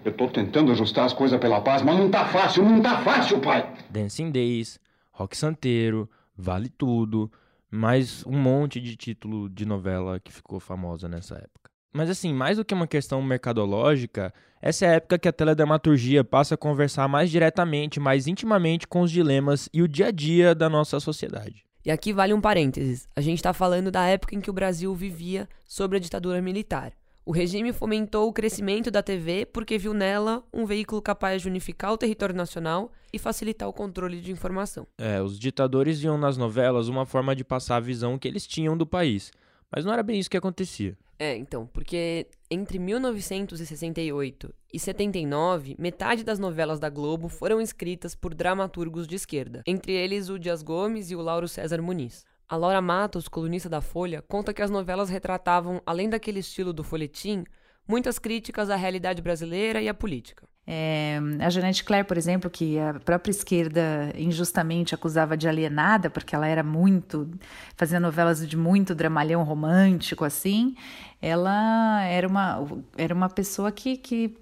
Eu 0.04 0.14
tô 0.14 0.28
tentando 0.28 0.72
ajustar 0.72 1.06
as 1.06 1.14
coisas 1.14 1.40
pela 1.40 1.62
paz, 1.62 1.82
mas 1.82 1.98
não 1.98 2.10
tá 2.10 2.26
fácil, 2.26 2.64
não 2.64 2.82
tá 2.82 3.02
fácil, 3.02 3.40
pai. 3.40 3.72
Dancing 3.90 4.32
Days, 4.32 4.80
Rock 5.12 5.36
Santeiro, 5.36 6.10
Vale 6.36 6.70
Tudo, 6.70 7.32
mais 7.70 8.26
um 8.26 8.38
monte 8.38 8.80
de 8.80 8.96
título 8.96 9.50
de 9.50 9.66
novela 9.66 10.20
que 10.20 10.32
ficou 10.32 10.60
famosa 10.60 11.10
nessa 11.10 11.36
época. 11.36 11.70
Mas 11.92 12.10
assim, 12.10 12.34
mais 12.34 12.58
do 12.58 12.66
que 12.66 12.74
uma 12.74 12.88
questão 12.88 13.22
mercadológica, 13.22 14.34
essa 14.62 14.86
é 14.86 14.90
a 14.90 14.94
época 14.94 15.18
que 15.18 15.28
a 15.28 15.34
teledramaturgia 15.34 16.24
passa 16.24 16.56
a 16.56 16.58
conversar 16.58 17.08
mais 17.08 17.32
diretamente, 17.32 18.00
mais 18.00 18.28
intimamente 18.28 18.88
com 18.88 19.02
os 19.02 19.12
dilemas 19.12 19.68
e 19.74 19.82
o 19.82 19.88
dia 19.88 20.08
a 20.08 20.12
dia 20.12 20.54
da 20.54 20.70
nossa 20.70 21.00
sociedade. 21.00 21.69
E 21.86 21.92
aqui 21.92 22.12
vale 22.12 22.34
um 22.34 22.42
parênteses: 22.42 23.08
a 23.16 23.22
gente 23.22 23.38
está 23.38 23.54
falando 23.54 23.92
da 23.92 24.06
época 24.06 24.36
em 24.36 24.42
que 24.42 24.50
o 24.50 24.54
Brasil 24.54 24.94
vivia 24.94 25.48
sob 25.66 25.96
a 25.96 26.00
ditadura 26.00 26.42
militar. 26.42 26.94
O 27.26 27.32
regime 27.32 27.72
fomentou 27.72 28.28
o 28.28 28.34
crescimento 28.34 28.90
da 28.90 29.04
TV 29.04 29.46
porque 29.46 29.78
viu 29.78 29.94
nela 29.94 30.44
um 30.52 30.66
veículo 30.66 31.00
capaz 31.02 31.44
de 31.44 31.48
unificar 31.48 31.94
o 31.94 31.98
território 31.98 32.36
nacional 32.36 32.92
e 33.14 33.20
facilitar 33.20 33.70
o 33.70 33.74
controle 33.74 34.20
de 34.20 34.32
informação. 34.32 34.88
É, 34.98 35.22
os 35.22 35.38
ditadores 35.38 36.00
viam 36.00 36.18
nas 36.18 36.38
novelas 36.38 36.88
uma 36.88 37.06
forma 37.06 37.36
de 37.36 37.44
passar 37.44 37.76
a 37.76 37.82
visão 37.82 38.18
que 38.18 38.28
eles 38.28 38.48
tinham 38.48 38.76
do 38.76 38.86
país. 38.86 39.32
Mas 39.72 39.86
não 39.86 39.94
era 39.94 40.02
bem 40.02 40.20
isso 40.20 40.30
que 40.30 40.38
acontecia. 40.38 40.98
É, 41.22 41.36
então, 41.36 41.68
porque 41.68 42.28
entre 42.50 42.80
1968 42.80 44.56
e 44.74 44.80
79, 44.80 45.76
metade 45.78 46.24
das 46.24 46.40
novelas 46.40 46.80
da 46.80 46.90
Globo 46.90 47.28
foram 47.28 47.60
escritas 47.60 48.16
por 48.16 48.34
dramaturgos 48.34 49.06
de 49.06 49.16
esquerda, 49.16 49.62
entre 49.68 49.92
eles 49.92 50.30
o 50.30 50.40
Dias 50.40 50.64
Gomes 50.64 51.12
e 51.12 51.18
o 51.18 51.22
Lauro 51.22 51.48
César 51.48 51.82
Muniz. 51.82 52.26
A 52.48 52.56
Laura 52.56 52.82
Matos, 52.82 53.28
colunista 53.28 53.68
da 53.68 53.82
Folha, 53.82 54.22
conta 54.22 54.54
que 54.54 54.62
as 54.62 54.72
novelas 54.72 55.10
retratavam, 55.10 55.82
além 55.86 56.10
daquele 56.10 56.40
estilo 56.40 56.72
do 56.72 56.86
folhetim, 56.86 57.44
muitas 57.90 58.20
críticas 58.20 58.70
à 58.70 58.76
realidade 58.76 59.22
brasileira 59.22 59.82
e 59.82 59.90
à 59.90 59.94
política. 59.94 60.48
É, 60.72 61.20
a 61.40 61.50
Janete 61.50 61.84
Claire, 61.84 62.08
por 62.08 62.16
exemplo, 62.16 62.48
que 62.48 62.78
a 62.78 62.94
própria 62.94 63.32
esquerda 63.32 64.14
injustamente 64.16 64.94
acusava 64.94 65.36
de 65.36 65.48
alienada, 65.48 66.12
porque 66.12 66.36
ela 66.36 66.48
era 66.48 66.62
muito. 66.62 67.28
fazia 67.76 68.00
novelas 68.00 68.48
de 68.48 68.56
muito 68.56 68.94
dramalhão 68.94 69.44
romântico, 69.44 70.24
assim, 70.24 70.76
ela 71.20 72.04
era 72.04 72.28
uma, 72.28 72.68
era 72.96 73.16
uma 73.16 73.30
pessoa 73.30 73.72
que, 73.72 73.98
que 73.98 74.38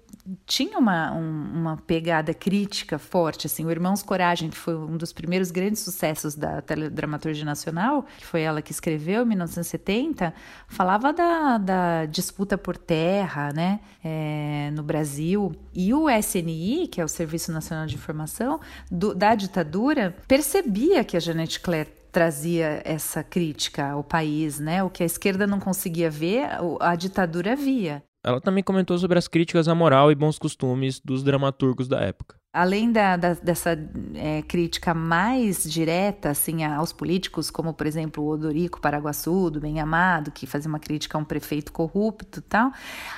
tinha 0.46 0.78
uma, 0.78 1.12
um, 1.12 1.52
uma 1.54 1.76
pegada 1.76 2.34
crítica 2.34 2.98
forte, 2.98 3.46
assim, 3.46 3.64
o 3.64 3.70
Irmãos 3.70 4.02
Coragem, 4.02 4.50
que 4.50 4.56
foi 4.56 4.76
um 4.76 4.96
dos 4.96 5.12
primeiros 5.12 5.50
grandes 5.50 5.80
sucessos 5.82 6.34
da 6.34 6.60
teledramaturgia 6.60 7.44
nacional, 7.44 8.04
que 8.18 8.26
foi 8.26 8.42
ela 8.42 8.60
que 8.60 8.72
escreveu 8.72 9.22
em 9.22 9.26
1970, 9.26 10.34
falava 10.66 11.12
da, 11.12 11.58
da 11.58 12.06
disputa 12.06 12.58
por 12.58 12.76
terra, 12.76 13.52
né, 13.52 13.80
é, 14.04 14.70
no 14.74 14.82
Brasil, 14.82 15.54
e 15.74 15.94
o 15.94 16.08
SNI, 16.10 16.88
que 16.88 17.00
é 17.00 17.04
o 17.04 17.08
Serviço 17.08 17.52
Nacional 17.52 17.86
de 17.86 17.94
Informação, 17.94 18.60
do, 18.90 19.14
da 19.14 19.34
ditadura, 19.34 20.14
percebia 20.26 21.04
que 21.04 21.16
a 21.16 21.20
Janete 21.20 21.60
Claire 21.60 21.98
trazia 22.10 22.82
essa 22.84 23.22
crítica 23.22 23.90
ao 23.90 24.02
país, 24.02 24.58
né? 24.58 24.82
O 24.82 24.90
que 24.90 25.02
a 25.02 25.06
esquerda 25.06 25.46
não 25.46 25.60
conseguia 25.60 26.10
ver, 26.10 26.48
a 26.80 26.96
ditadura 26.96 27.54
via. 27.54 28.02
Ela 28.28 28.42
também 28.42 28.62
comentou 28.62 28.98
sobre 28.98 29.18
as 29.18 29.26
críticas 29.26 29.68
à 29.68 29.74
moral 29.74 30.12
e 30.12 30.14
bons 30.14 30.38
costumes 30.38 31.00
dos 31.00 31.24
dramaturgos 31.24 31.88
da 31.88 31.98
época. 32.00 32.36
Além 32.52 32.92
da, 32.92 33.16
da, 33.16 33.32
dessa 33.32 33.70
é, 34.14 34.42
crítica 34.42 34.92
mais 34.92 35.64
direta 35.64 36.28
assim, 36.28 36.62
aos 36.62 36.92
políticos, 36.92 37.50
como 37.50 37.72
por 37.72 37.86
exemplo 37.86 38.22
o 38.22 38.28
Odorico 38.28 38.82
Paraguaçu, 38.82 39.48
do 39.48 39.60
Bem 39.60 39.80
Amado, 39.80 40.30
que 40.30 40.46
fazia 40.46 40.68
uma 40.68 40.78
crítica 40.78 41.16
a 41.16 41.20
um 41.22 41.24
prefeito 41.24 41.72
corrupto 41.72 42.42
tal, 42.42 42.70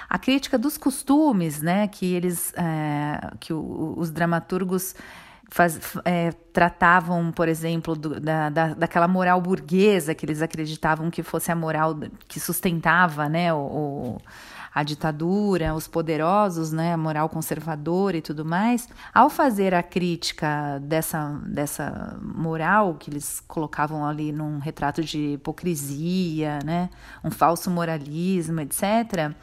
a 0.08 0.16
crítica 0.16 0.56
dos 0.56 0.78
costumes, 0.78 1.60
né, 1.60 1.88
que 1.88 2.14
eles, 2.14 2.52
é, 2.54 3.32
que 3.40 3.52
o, 3.52 3.94
os 3.96 4.10
dramaturgos 4.12 4.94
Faz, 5.52 5.80
é, 6.04 6.30
tratavam, 6.52 7.32
por 7.32 7.48
exemplo, 7.48 7.96
do, 7.96 8.20
da, 8.20 8.48
da, 8.50 8.72
daquela 8.72 9.08
moral 9.08 9.40
burguesa 9.40 10.14
que 10.14 10.24
eles 10.24 10.40
acreditavam 10.42 11.10
que 11.10 11.24
fosse 11.24 11.50
a 11.50 11.56
moral 11.56 11.96
que 12.28 12.38
sustentava 12.38 13.28
né, 13.28 13.52
o, 13.52 13.58
o 13.58 14.18
a 14.74 14.82
ditadura, 14.82 15.74
os 15.74 15.88
poderosos, 15.88 16.72
né, 16.72 16.92
a 16.92 16.96
moral 16.96 17.28
conservadora 17.28 18.16
e 18.16 18.22
tudo 18.22 18.44
mais, 18.44 18.88
ao 19.12 19.28
fazer 19.28 19.74
a 19.74 19.82
crítica 19.82 20.78
dessa, 20.82 21.40
dessa 21.46 22.18
moral 22.22 22.94
que 22.94 23.10
eles 23.10 23.40
colocavam 23.46 24.04
ali 24.06 24.32
num 24.32 24.58
retrato 24.58 25.02
de 25.02 25.34
hipocrisia, 25.34 26.60
né, 26.64 26.88
um 27.24 27.30
falso 27.30 27.70
moralismo, 27.70 28.60
etc., 28.60 29.34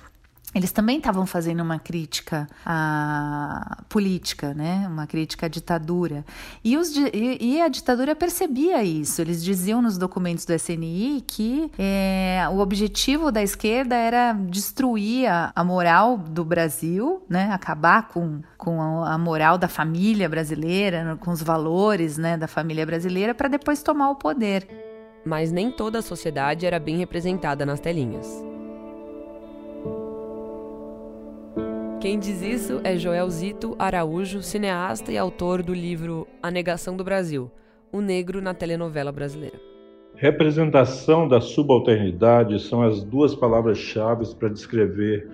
eles 0.57 0.71
também 0.71 0.97
estavam 0.97 1.25
fazendo 1.27 1.61
uma 1.61 1.77
crítica 1.77 2.47
à 2.65 3.83
política, 3.87 4.55
né? 4.55 4.87
uma 4.89 5.05
crítica 5.05 5.45
à 5.45 5.49
ditadura. 5.49 6.25
E, 6.63 6.75
os, 6.75 6.95
e, 6.95 7.37
e, 7.39 7.61
a 7.61 7.67
ditadura 7.67 8.15
percebia 8.15 8.83
isso. 8.83 9.21
Eles 9.21 9.43
diziam 9.43 9.81
nos 9.83 9.97
documentos 9.99 10.45
do 10.45 10.53
SNI 10.53 11.23
que 11.27 11.71
é, 11.77 12.43
o 12.51 12.57
objetivo 12.57 13.31
da 13.31 13.43
esquerda 13.43 13.95
era 13.95 14.33
destruir 14.33 15.27
a, 15.29 15.51
a, 15.55 15.63
moral 15.63 16.17
do 16.17 16.43
Brasil, 16.43 17.21
né? 17.29 17.51
acabar 17.51 18.07
com, 18.07 18.41
com 18.57 18.81
a, 18.81 19.13
a 19.13 19.17
moral 19.17 19.59
da 19.59 19.67
família 19.67 20.27
brasileira, 20.27 21.17
com 21.21 21.29
os 21.29 21.41
valores 21.43 22.17
né, 22.17 22.35
da 22.35 22.47
família 22.47 22.85
brasileira, 22.85 23.35
para 23.35 23.47
depois 23.47 23.83
tomar 23.83 24.09
o 24.09 24.15
poder. 24.15 24.67
Mas 25.23 25.51
nem 25.51 25.69
toda 25.69 25.99
a 25.99 26.01
sociedade 26.01 26.65
era 26.65 26.79
bem 26.79 26.97
representada 26.97 27.63
nas 27.65 27.79
telinhas. 27.79 28.56
Quem 32.00 32.20
diz 32.20 32.44
isso 32.44 32.80
é 32.84 32.96
Joel 32.96 33.27
Zito 33.27 33.75
Araújo, 33.80 34.44
cineasta 34.44 35.12
e 35.12 35.18
autor 35.18 35.63
do 35.63 35.74
livro 35.74 36.27
A 36.44 36.51
Negação 36.51 36.96
do 36.96 37.04
Brasil, 37.04 37.50
o 37.92 38.01
negro 38.01 38.39
na 38.39 38.54
telenovela 38.54 39.12
brasileira. 39.12 39.60
Representação 40.13 41.27
da 41.27 41.42
subalternidade 41.42 42.60
são 42.62 42.84
as 42.84 43.04
duas 43.04 43.34
palavras-chave 43.34 44.27
para 44.36 44.48
descrever 44.48 45.27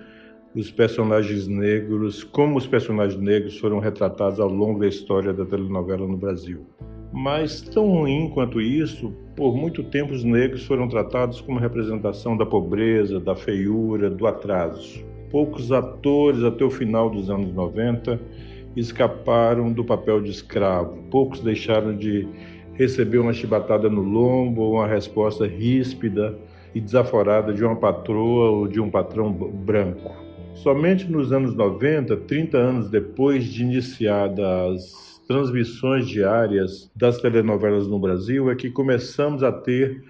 os 0.56 0.70
personagens 0.70 1.46
negros, 1.46 2.24
como 2.24 2.56
os 2.56 2.66
personagens 2.66 3.20
negros 3.20 3.58
foram 3.58 3.78
retratados 3.78 4.40
ao 4.40 4.48
longo 4.48 4.80
da 4.80 4.88
história 4.88 5.34
da 5.34 5.44
telenovela 5.44 6.08
no 6.08 6.16
Brasil. 6.16 6.64
Mas, 7.12 7.60
tão 7.60 7.90
ruim 7.90 8.30
quanto 8.32 8.58
isso, 8.58 9.12
por 9.36 9.54
muito 9.54 9.84
tempo 9.84 10.14
os 10.14 10.24
negros 10.24 10.64
foram 10.64 10.88
tratados 10.88 11.42
como 11.42 11.60
representação 11.60 12.38
da 12.38 12.46
pobreza, 12.46 13.20
da 13.20 13.36
feiura, 13.36 14.08
do 14.08 14.26
atraso 14.26 15.12
poucos 15.34 15.72
atores 15.72 16.44
até 16.44 16.64
o 16.64 16.70
final 16.70 17.10
dos 17.10 17.28
anos 17.28 17.52
90 17.52 18.20
escaparam 18.76 19.72
do 19.72 19.84
papel 19.84 20.20
de 20.20 20.30
escravo. 20.30 20.96
Poucos 21.10 21.40
deixaram 21.40 21.96
de 21.96 22.28
receber 22.74 23.18
uma 23.18 23.32
chibatada 23.32 23.90
no 23.90 24.00
lombo 24.00 24.62
ou 24.62 24.74
uma 24.74 24.86
resposta 24.86 25.44
ríspida 25.44 26.38
e 26.72 26.80
desaforada 26.80 27.52
de 27.52 27.64
uma 27.64 27.74
patroa 27.74 28.48
ou 28.48 28.68
de 28.68 28.80
um 28.80 28.88
patrão 28.88 29.32
branco. 29.32 30.14
Somente 30.54 31.10
nos 31.10 31.32
anos 31.32 31.56
90, 31.56 32.16
30 32.16 32.56
anos 32.56 32.88
depois 32.88 33.44
de 33.44 33.64
iniciadas 33.64 34.46
as 34.46 35.20
transmissões 35.26 36.06
diárias 36.06 36.88
das 36.94 37.20
telenovelas 37.20 37.88
no 37.88 37.98
Brasil, 37.98 38.52
é 38.52 38.54
que 38.54 38.70
começamos 38.70 39.42
a 39.42 39.50
ter 39.50 40.00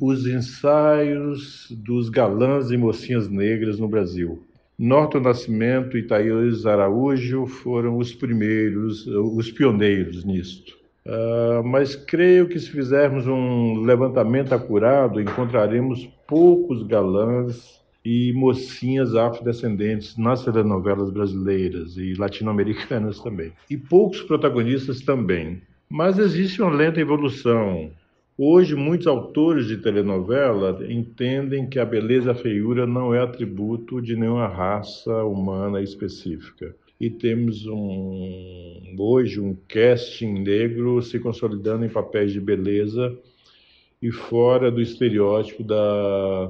os 0.00 0.26
ensaios 0.26 1.68
dos 1.70 2.08
galãs 2.08 2.70
e 2.70 2.76
mocinhas 2.76 3.28
negras 3.28 3.78
no 3.78 3.88
Brasil. 3.88 4.42
Norton 4.78 5.20
Nascimento 5.20 5.96
e 5.96 6.02
Thaís 6.02 6.66
Araújo 6.66 7.46
foram 7.46 7.98
os 7.98 8.12
primeiros, 8.12 9.06
os 9.06 9.50
pioneiros 9.52 10.24
nisto. 10.24 10.76
Uh, 11.04 11.62
mas 11.64 11.94
creio 11.94 12.48
que 12.48 12.58
se 12.58 12.70
fizermos 12.70 13.26
um 13.26 13.82
levantamento 13.82 14.52
acurado, 14.52 15.20
encontraremos 15.20 16.08
poucos 16.26 16.82
galãs 16.84 17.80
e 18.04 18.32
mocinhas 18.32 19.14
afrodescendentes 19.14 20.16
nas 20.16 20.44
telenovelas 20.44 21.10
brasileiras 21.10 21.96
e 21.96 22.14
latino-americanas 22.14 23.20
também. 23.20 23.52
E 23.70 23.76
poucos 23.76 24.22
protagonistas 24.22 25.00
também. 25.00 25.62
Mas 25.88 26.18
existe 26.18 26.62
uma 26.62 26.72
lenta 26.72 27.00
evolução. 27.00 27.90
Hoje, 28.36 28.74
muitos 28.74 29.06
autores 29.06 29.66
de 29.66 29.76
telenovela 29.76 30.78
entendem 30.88 31.68
que 31.68 31.78
a 31.78 31.84
beleza 31.84 32.28
e 32.28 32.32
a 32.32 32.34
feiura 32.34 32.86
não 32.86 33.14
é 33.14 33.20
atributo 33.20 34.00
de 34.00 34.16
nenhuma 34.16 34.48
raça 34.48 35.22
humana 35.22 35.82
específica. 35.82 36.74
E 36.98 37.10
temos 37.10 37.66
um, 37.66 38.96
hoje 38.98 39.38
um 39.38 39.54
casting 39.68 40.38
negro 40.38 41.02
se 41.02 41.18
consolidando 41.18 41.84
em 41.84 41.90
papéis 41.90 42.32
de 42.32 42.40
beleza 42.40 43.14
e 44.00 44.10
fora 44.10 44.70
do 44.70 44.80
estereótipo 44.80 45.62
da, 45.62 46.48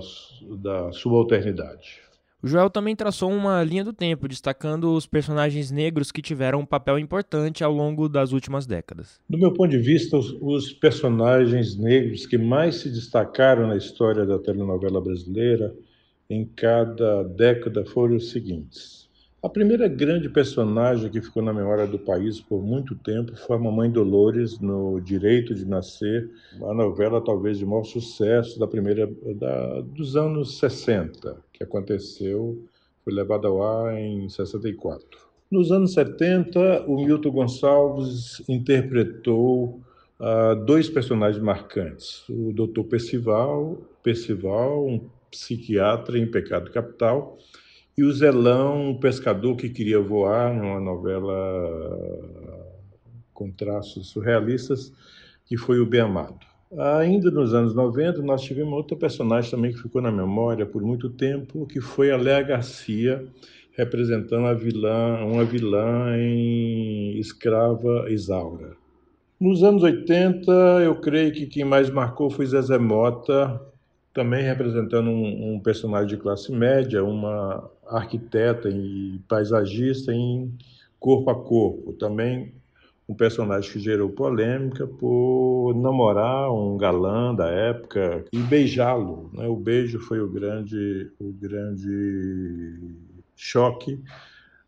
da 0.58 0.92
subalternidade. 0.92 2.00
O 2.42 2.48
Joel 2.48 2.68
também 2.68 2.96
traçou 2.96 3.30
uma 3.30 3.62
linha 3.62 3.84
do 3.84 3.92
tempo, 3.92 4.26
destacando 4.26 4.92
os 4.94 5.06
personagens 5.06 5.70
negros 5.70 6.10
que 6.10 6.20
tiveram 6.20 6.58
um 6.58 6.66
papel 6.66 6.98
importante 6.98 7.62
ao 7.62 7.72
longo 7.72 8.08
das 8.08 8.32
últimas 8.32 8.66
décadas. 8.66 9.20
Do 9.30 9.38
meu 9.38 9.52
ponto 9.52 9.70
de 9.70 9.78
vista, 9.78 10.16
os, 10.16 10.36
os 10.40 10.72
personagens 10.72 11.76
negros 11.76 12.26
que 12.26 12.36
mais 12.36 12.76
se 12.76 12.90
destacaram 12.90 13.68
na 13.68 13.76
história 13.76 14.26
da 14.26 14.40
telenovela 14.40 15.00
brasileira 15.00 15.72
em 16.28 16.44
cada 16.44 17.22
década 17.22 17.84
foram 17.84 18.16
os 18.16 18.30
seguintes: 18.30 19.01
A 19.42 19.48
primeira 19.48 19.88
grande 19.88 20.28
personagem 20.28 21.10
que 21.10 21.20
ficou 21.20 21.42
na 21.42 21.52
memória 21.52 21.84
do 21.84 21.98
país 21.98 22.40
por 22.40 22.62
muito 22.62 22.94
tempo 22.94 23.34
foi 23.34 23.56
a 23.56 23.58
Mamãe 23.58 23.90
Dolores 23.90 24.60
no 24.60 25.00
Direito 25.00 25.52
de 25.52 25.64
Nascer, 25.64 26.30
a 26.62 26.72
novela 26.72 27.20
talvez 27.20 27.58
de 27.58 27.66
maior 27.66 27.82
sucesso 27.82 28.56
da 28.60 28.68
primeira 28.68 29.10
da, 29.34 29.80
dos 29.80 30.14
anos 30.14 30.60
60, 30.60 31.38
que 31.52 31.64
aconteceu, 31.64 32.64
foi 33.04 33.12
levada 33.12 33.48
ao 33.48 33.60
ar 33.64 33.98
em 33.98 34.28
64. 34.28 35.04
Nos 35.50 35.72
anos 35.72 35.92
70, 35.94 36.84
o 36.86 37.04
Milton 37.04 37.32
Gonçalves 37.32 38.40
interpretou 38.48 39.80
uh, 40.20 40.54
dois 40.64 40.88
personagens 40.88 41.42
marcantes: 41.42 42.22
o 42.28 42.52
Dr. 42.52 42.84
Percival, 42.84 43.76
Percival, 44.04 44.86
um 44.86 45.00
psiquiatra 45.32 46.16
em 46.16 46.30
pecado 46.30 46.70
capital, 46.70 47.38
e 47.96 48.02
o 48.02 48.12
Zelão, 48.12 48.90
um 48.90 48.98
pescador 48.98 49.56
que 49.56 49.68
queria 49.68 50.00
voar, 50.00 50.54
numa 50.54 50.80
novela 50.80 51.32
com 53.32 53.50
traços 53.50 54.08
surrealistas, 54.08 54.92
que 55.44 55.56
foi 55.56 55.78
o 55.78 55.86
Bem 55.86 56.00
Amado. 56.00 56.52
Ainda 56.78 57.30
nos 57.30 57.52
anos 57.52 57.74
90, 57.74 58.22
nós 58.22 58.42
tivemos 58.42 58.72
outro 58.72 58.96
personagem 58.96 59.50
também 59.50 59.72
que 59.72 59.82
ficou 59.82 60.00
na 60.00 60.10
memória 60.10 60.64
por 60.64 60.82
muito 60.82 61.10
tempo, 61.10 61.66
que 61.66 61.80
foi 61.80 62.10
a 62.10 62.16
Léa 62.16 62.42
Garcia, 62.42 63.26
representando 63.72 64.46
a 64.46 64.54
vilã, 64.54 65.22
uma 65.24 65.44
vilã 65.44 66.16
em 66.16 67.18
Escrava 67.18 68.10
Isaura. 68.10 68.72
Nos 69.38 69.62
anos 69.62 69.82
80, 69.82 70.50
eu 70.84 70.94
creio 70.96 71.32
que 71.32 71.46
quem 71.46 71.64
mais 71.64 71.90
marcou 71.90 72.30
foi 72.30 72.46
Zezé 72.46 72.78
Mota, 72.78 73.60
também 74.14 74.42
representando 74.44 75.10
um, 75.10 75.54
um, 75.54 75.60
personagem 75.60 76.08
de 76.08 76.16
classe 76.16 76.52
média, 76.52 77.02
uma 77.02 77.68
arquiteta 77.86 78.68
e 78.68 79.20
paisagista 79.28 80.12
em 80.12 80.52
Corpo 80.98 81.30
a 81.30 81.34
Corpo. 81.34 81.92
Também 81.94 82.54
um 83.08 83.14
personagem 83.14 83.70
que 83.70 83.78
gerou 83.78 84.08
polêmica 84.08 84.86
por 84.86 85.74
namorar 85.74 86.50
um 86.52 86.76
galã 86.76 87.34
da 87.34 87.48
época 87.48 88.24
e 88.32 88.38
beijá-lo. 88.38 89.30
Né? 89.32 89.46
O 89.46 89.56
beijo 89.56 89.98
foi 90.00 90.20
o 90.20 90.28
grande, 90.28 91.10
o 91.20 91.32
grande 91.32 92.78
choque 93.36 94.02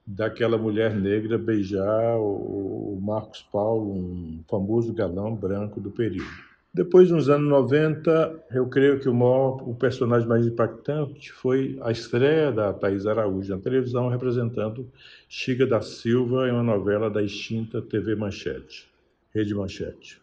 daquela 0.06 0.58
mulher 0.58 0.94
negra 0.94 1.38
beijar 1.38 2.18
o 2.18 2.98
Marcos 3.00 3.42
Paulo, 3.50 3.92
um 3.92 4.44
famoso 4.48 4.92
galã 4.92 5.34
branco 5.34 5.80
do 5.80 5.90
período. 5.90 6.53
Depois, 6.74 7.08
nos 7.08 7.30
anos 7.30 7.48
90, 7.48 8.46
eu 8.50 8.66
creio 8.66 8.98
que 8.98 9.08
o, 9.08 9.14
maior, 9.14 9.62
o 9.62 9.76
personagem 9.76 10.26
mais 10.26 10.44
impactante 10.44 11.30
foi 11.30 11.78
a 11.80 11.92
estreia 11.92 12.50
da 12.50 12.72
Thais 12.72 13.06
Araújo 13.06 13.54
na 13.54 13.62
televisão, 13.62 14.08
representando 14.08 14.84
Chica 15.28 15.64
da 15.64 15.80
Silva 15.80 16.48
em 16.48 16.50
uma 16.50 16.64
novela 16.64 17.08
da 17.08 17.22
extinta 17.22 17.80
TV 17.80 18.16
Manchete, 18.16 18.90
Rede 19.32 19.54
Manchete. 19.54 20.20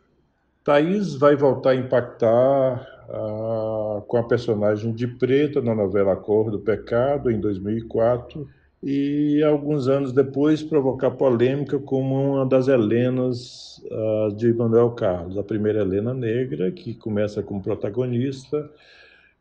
Thais 0.62 1.16
vai 1.16 1.38
voltar 1.38 1.70
a 1.70 1.76
impactar 1.76 2.86
ah, 3.10 4.02
com 4.06 4.18
a 4.18 4.24
personagem 4.24 4.92
de 4.92 5.08
Preta 5.08 5.62
na 5.62 5.74
novela 5.74 6.18
Cor 6.18 6.52
do 6.52 6.60
Pecado, 6.60 7.32
em 7.32 7.40
2004, 7.40 8.46
e 8.84 9.44
alguns 9.44 9.88
anos 9.88 10.12
depois 10.12 10.64
provocar 10.64 11.12
polêmica 11.12 11.78
como 11.78 12.34
uma 12.34 12.46
das 12.46 12.68
Helenas 12.68 13.80
uh, 13.86 14.36
de 14.36 14.52
Manuel 14.54 14.92
Carlos, 14.92 15.38
a 15.38 15.44
primeira 15.44 15.82
Helena 15.82 16.14
negra, 16.14 16.72
que 16.72 16.96
começa 16.96 17.44
como 17.44 17.62
protagonista 17.62 18.70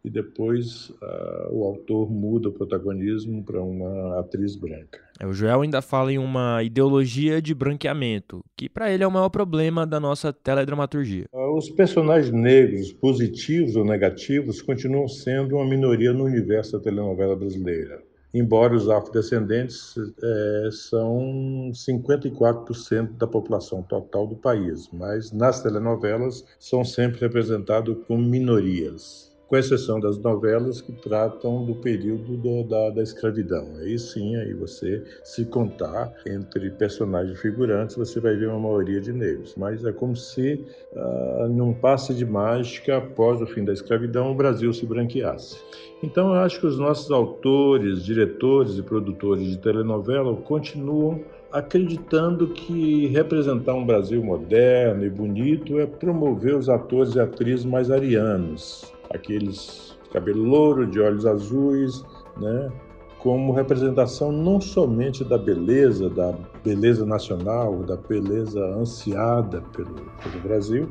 e 0.05 0.11
depois 0.11 0.91
uh, 0.91 1.53
o 1.53 1.65
autor 1.65 2.11
muda 2.11 2.49
o 2.49 2.53
protagonismo 2.53 3.43
para 3.43 3.63
uma 3.63 4.21
atriz 4.21 4.57
branca. 4.57 4.99
É, 5.19 5.27
o 5.27 5.33
Joel 5.33 5.63
ainda 5.63 5.83
fala 5.83 6.13
em 6.13 6.19
uma 6.19 6.63
ideologia 6.63 7.41
de 7.41 7.55
branqueamento, 7.55 8.43
que 8.57 8.69
para 8.69 8.91
ele 8.91 9.05
é 9.05 9.07
o 9.07 9.11
maior 9.11 9.29
problema 9.29 9.87
da 9.87 10.01
nossa 10.01 10.33
teledramaturgia. 10.33 11.27
Uh, 11.33 11.57
os 11.57 11.71
personagens 11.71 12.33
negros, 12.33 12.93
positivos 12.93 13.75
ou 13.77 13.85
negativos, 13.85 14.61
continuam 14.61 15.09
sendo 15.09 15.57
uma 15.57 15.67
minoria 15.67 16.13
no 16.13 16.25
universo 16.25 16.73
da 16.73 16.81
telenovela 16.81 17.37
brasileira 17.37 18.10
embora 18.33 18.75
os 18.75 18.89
afrodescendentes 18.89 19.95
é, 20.23 20.69
são 20.73 21.71
54% 21.73 23.17
da 23.17 23.27
população 23.27 23.83
total 23.83 24.27
do 24.27 24.37
país, 24.37 24.89
mas 24.93 25.33
nas 25.33 25.63
telenovelas 25.63 26.45
são 26.59 26.85
sempre 26.85 27.21
representados 27.21 27.97
como 28.07 28.23
minorias 28.23 29.30
com 29.51 29.57
exceção 29.57 29.99
das 29.99 30.17
novelas 30.17 30.81
que 30.81 30.93
tratam 30.93 31.65
do 31.67 31.75
período 31.75 32.37
do, 32.37 32.63
da, 32.63 32.91
da 32.91 33.03
escravidão. 33.03 33.67
Aí 33.81 33.99
sim, 33.99 34.37
aí 34.37 34.55
você 34.55 35.03
se 35.25 35.45
contar 35.45 36.15
entre 36.25 36.71
personagens 36.71 37.37
figurantes, 37.41 37.97
você 37.97 38.21
vai 38.21 38.37
ver 38.37 38.47
uma 38.47 38.61
maioria 38.61 39.01
de 39.01 39.13
negros. 39.13 39.57
Mas 39.57 39.85
é 39.85 39.91
como 39.91 40.15
se, 40.15 40.65
uh, 40.93 41.49
num 41.49 41.75
passe 41.75 42.15
de 42.15 42.25
mágica, 42.25 42.99
após 42.99 43.43
o 43.43 43.47
fim 43.47 43.65
da 43.65 43.73
escravidão, 43.73 44.31
o 44.31 44.37
Brasil 44.37 44.73
se 44.73 44.87
branqueasse. 44.87 45.59
Então, 46.01 46.33
eu 46.33 46.41
acho 46.43 46.61
que 46.61 46.67
os 46.67 46.79
nossos 46.79 47.11
autores, 47.11 48.05
diretores 48.05 48.79
e 48.79 48.83
produtores 48.83 49.45
de 49.45 49.59
telenovela 49.59 50.33
continuam 50.37 51.25
acreditando 51.51 52.47
que 52.47 53.09
representar 53.09 53.75
um 53.75 53.85
Brasil 53.85 54.23
moderno 54.23 55.05
e 55.05 55.11
bonito 55.11 55.81
é 55.81 55.87
promover 55.87 56.55
os 56.55 56.69
atores 56.69 57.17
e 57.17 57.21
atrizes 57.21 57.65
mais 57.65 57.91
arianos, 57.91 58.93
aqueles 59.11 59.99
cabelo 60.13 60.43
louro, 60.43 60.87
de 60.87 61.01
olhos 61.01 61.25
azuis, 61.25 62.05
né? 62.37 62.71
como 63.19 63.53
representação 63.53 64.33
não 64.33 64.61
somente 64.61 65.23
da 65.23 65.37
beleza, 65.37 66.09
da 66.09 66.35
beleza 66.65 67.05
nacional, 67.05 67.83
da 67.83 67.97
beleza 67.97 68.61
ansiada 68.77 69.63
pelo, 69.73 69.95
pelo 69.95 70.41
Brasil, 70.43 70.91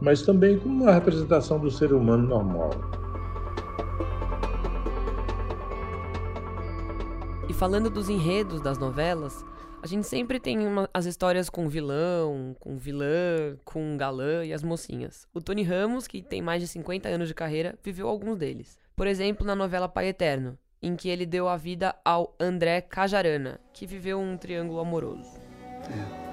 mas 0.00 0.22
também 0.22 0.58
como 0.58 0.84
uma 0.84 0.92
representação 0.92 1.58
do 1.58 1.70
ser 1.70 1.92
humano 1.92 2.28
normal. 2.28 2.70
E 7.48 7.52
falando 7.52 7.90
dos 7.90 8.08
enredos 8.08 8.60
das 8.60 8.78
novelas, 8.78 9.44
a 9.86 9.88
gente 9.88 10.08
sempre 10.08 10.40
tem 10.40 10.66
uma, 10.66 10.90
as 10.92 11.04
histórias 11.04 11.48
com 11.48 11.68
vilão, 11.68 12.56
com 12.58 12.76
vilã, 12.76 13.56
com 13.64 13.96
galã 13.96 14.44
e 14.44 14.52
as 14.52 14.60
mocinhas. 14.60 15.28
O 15.32 15.40
Tony 15.40 15.62
Ramos, 15.62 16.08
que 16.08 16.20
tem 16.20 16.42
mais 16.42 16.60
de 16.60 16.66
50 16.66 17.08
anos 17.08 17.28
de 17.28 17.34
carreira, 17.34 17.78
viveu 17.84 18.08
alguns 18.08 18.36
deles. 18.36 18.76
Por 18.96 19.06
exemplo, 19.06 19.46
na 19.46 19.54
novela 19.54 19.88
Pai 19.88 20.08
Eterno, 20.08 20.58
em 20.82 20.96
que 20.96 21.08
ele 21.08 21.24
deu 21.24 21.48
a 21.48 21.56
vida 21.56 21.94
ao 22.04 22.34
André 22.40 22.80
Cajarana, 22.80 23.60
que 23.72 23.86
viveu 23.86 24.18
um 24.18 24.36
triângulo 24.36 24.80
amoroso. 24.80 25.38
É. 25.88 26.26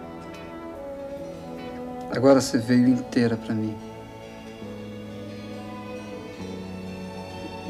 Agora 2.18 2.42
você 2.42 2.58
veio 2.58 2.88
inteira 2.88 3.38
para 3.38 3.54
mim. 3.54 3.78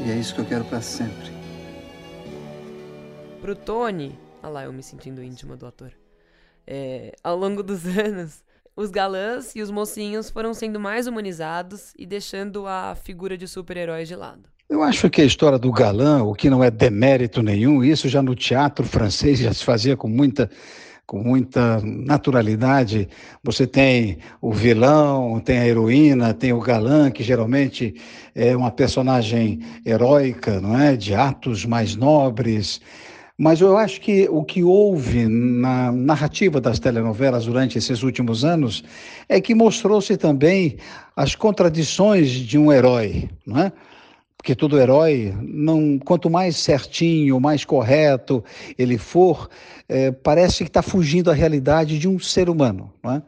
E 0.02 0.10
é 0.10 0.14
isso 0.14 0.34
que 0.34 0.40
eu 0.40 0.46
quero 0.46 0.64
para 0.64 0.80
sempre. 0.80 1.30
Pro 3.42 3.54
Tony, 3.54 4.23
Olha 4.44 4.52
lá, 4.52 4.64
eu 4.64 4.72
me 4.74 4.82
sentindo 4.82 5.24
íntima 5.24 5.56
do 5.56 5.64
ator. 5.64 5.90
É, 6.66 7.14
ao 7.24 7.34
longo 7.34 7.62
dos 7.62 7.86
anos, 7.96 8.44
os 8.76 8.90
galãs 8.90 9.56
e 9.56 9.62
os 9.62 9.70
mocinhos 9.70 10.28
foram 10.28 10.52
sendo 10.52 10.78
mais 10.78 11.06
humanizados 11.06 11.94
e 11.98 12.04
deixando 12.04 12.66
a 12.66 12.94
figura 12.94 13.38
de 13.38 13.48
super-heróis 13.48 14.06
de 14.06 14.14
lado. 14.14 14.42
Eu 14.68 14.82
acho 14.82 15.08
que 15.08 15.22
a 15.22 15.24
história 15.24 15.58
do 15.58 15.72
galã, 15.72 16.22
o 16.22 16.34
que 16.34 16.50
não 16.50 16.62
é 16.62 16.70
demérito 16.70 17.42
nenhum, 17.42 17.82
isso 17.82 18.06
já 18.06 18.22
no 18.22 18.34
teatro 18.34 18.84
francês 18.84 19.38
já 19.38 19.50
se 19.54 19.64
fazia 19.64 19.96
com 19.96 20.08
muita 20.08 20.50
com 21.06 21.22
muita 21.22 21.80
naturalidade. 21.82 23.08
Você 23.42 23.66
tem 23.66 24.18
o 24.40 24.52
vilão, 24.52 25.40
tem 25.40 25.58
a 25.58 25.66
heroína, 25.66 26.32
tem 26.32 26.52
o 26.52 26.60
galã, 26.60 27.10
que 27.10 27.22
geralmente 27.22 27.94
é 28.34 28.56
uma 28.56 28.70
personagem 28.70 29.60
heróica, 29.84 30.60
não 30.60 30.78
é? 30.78 30.96
De 30.96 31.14
atos 31.14 31.64
mais 31.66 31.94
nobres. 31.94 32.80
Mas 33.36 33.60
eu 33.60 33.76
acho 33.76 34.00
que 34.00 34.28
o 34.28 34.44
que 34.44 34.62
houve 34.62 35.26
na 35.26 35.90
narrativa 35.90 36.60
das 36.60 36.78
telenovelas 36.78 37.46
durante 37.46 37.76
esses 37.76 38.04
últimos 38.04 38.44
anos 38.44 38.84
é 39.28 39.40
que 39.40 39.54
mostrou-se 39.54 40.16
também 40.16 40.76
as 41.16 41.34
contradições 41.34 42.30
de 42.30 42.56
um 42.56 42.72
herói, 42.72 43.28
não 43.44 43.58
é? 43.58 43.72
Porque 44.36 44.54
todo 44.54 44.78
herói, 44.78 45.34
não, 45.42 45.98
quanto 45.98 46.30
mais 46.30 46.56
certinho, 46.56 47.40
mais 47.40 47.64
correto 47.64 48.44
ele 48.78 48.98
for, 48.98 49.48
é, 49.88 50.12
parece 50.12 50.58
que 50.62 50.70
está 50.70 50.82
fugindo 50.82 51.26
da 51.26 51.32
realidade 51.32 51.98
de 51.98 52.06
um 52.06 52.18
ser 52.18 52.48
humano. 52.48 52.92
Não 53.02 53.14
é? 53.14 53.22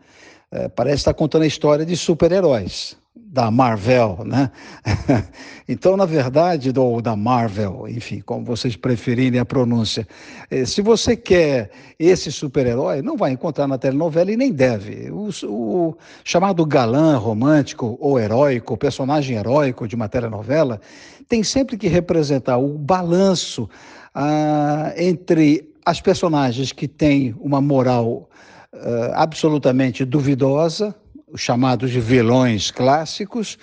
É, 0.53 0.69
parece 0.69 0.99
estar 0.99 1.15
contando 1.15 1.43
a 1.43 1.47
história 1.47 1.85
de 1.85 1.97
super-heróis 1.97 2.97
da 3.37 3.51
Marvel, 3.51 4.21
né? 4.25 4.51
então, 5.69 5.95
na 5.95 6.07
verdade, 6.07 6.73
do, 6.73 7.03
da 7.03 7.15
Marvel, 7.15 7.87
enfim, 7.87 8.23
como 8.25 8.43
vocês 8.47 8.77
preferirem 8.77 9.39
a 9.39 9.45
pronúncia, 9.45 10.09
eh, 10.51 10.65
se 10.65 10.81
você 10.81 11.15
quer 11.15 11.71
esse 11.99 12.33
super-herói, 12.33 13.03
não 13.03 13.15
vai 13.15 13.33
encontrar 13.33 13.69
na 13.69 13.77
telenovela 13.77 14.33
e 14.33 14.39
nem 14.39 14.51
deve. 14.51 15.11
O, 15.11 15.29
o, 15.45 15.97
chamado 16.25 16.65
galã 16.65 17.19
romântico 17.19 17.99
ou 18.01 18.19
heróico, 18.19 18.75
personagem 18.75 19.37
heróico 19.37 19.87
de 19.87 19.95
uma 19.95 20.09
telenovela, 20.09 20.81
tem 21.29 21.45
sempre 21.45 21.77
que 21.77 21.89
representar 21.89 22.57
o 22.57 22.79
balanço 22.79 23.69
ah, 24.15 24.95
entre 24.97 25.75
as 25.85 26.01
personagens 26.01 26.73
que 26.73 26.89
têm 26.89 27.37
uma 27.39 27.61
moral 27.61 28.31
uh, 28.73 29.13
absolutamente 29.15 30.07
duvidosa, 30.07 30.89
os 30.89 31.06
chamados 31.35 31.91
de 31.91 32.01
vilões 32.01 32.71
clássicos, 32.71 33.59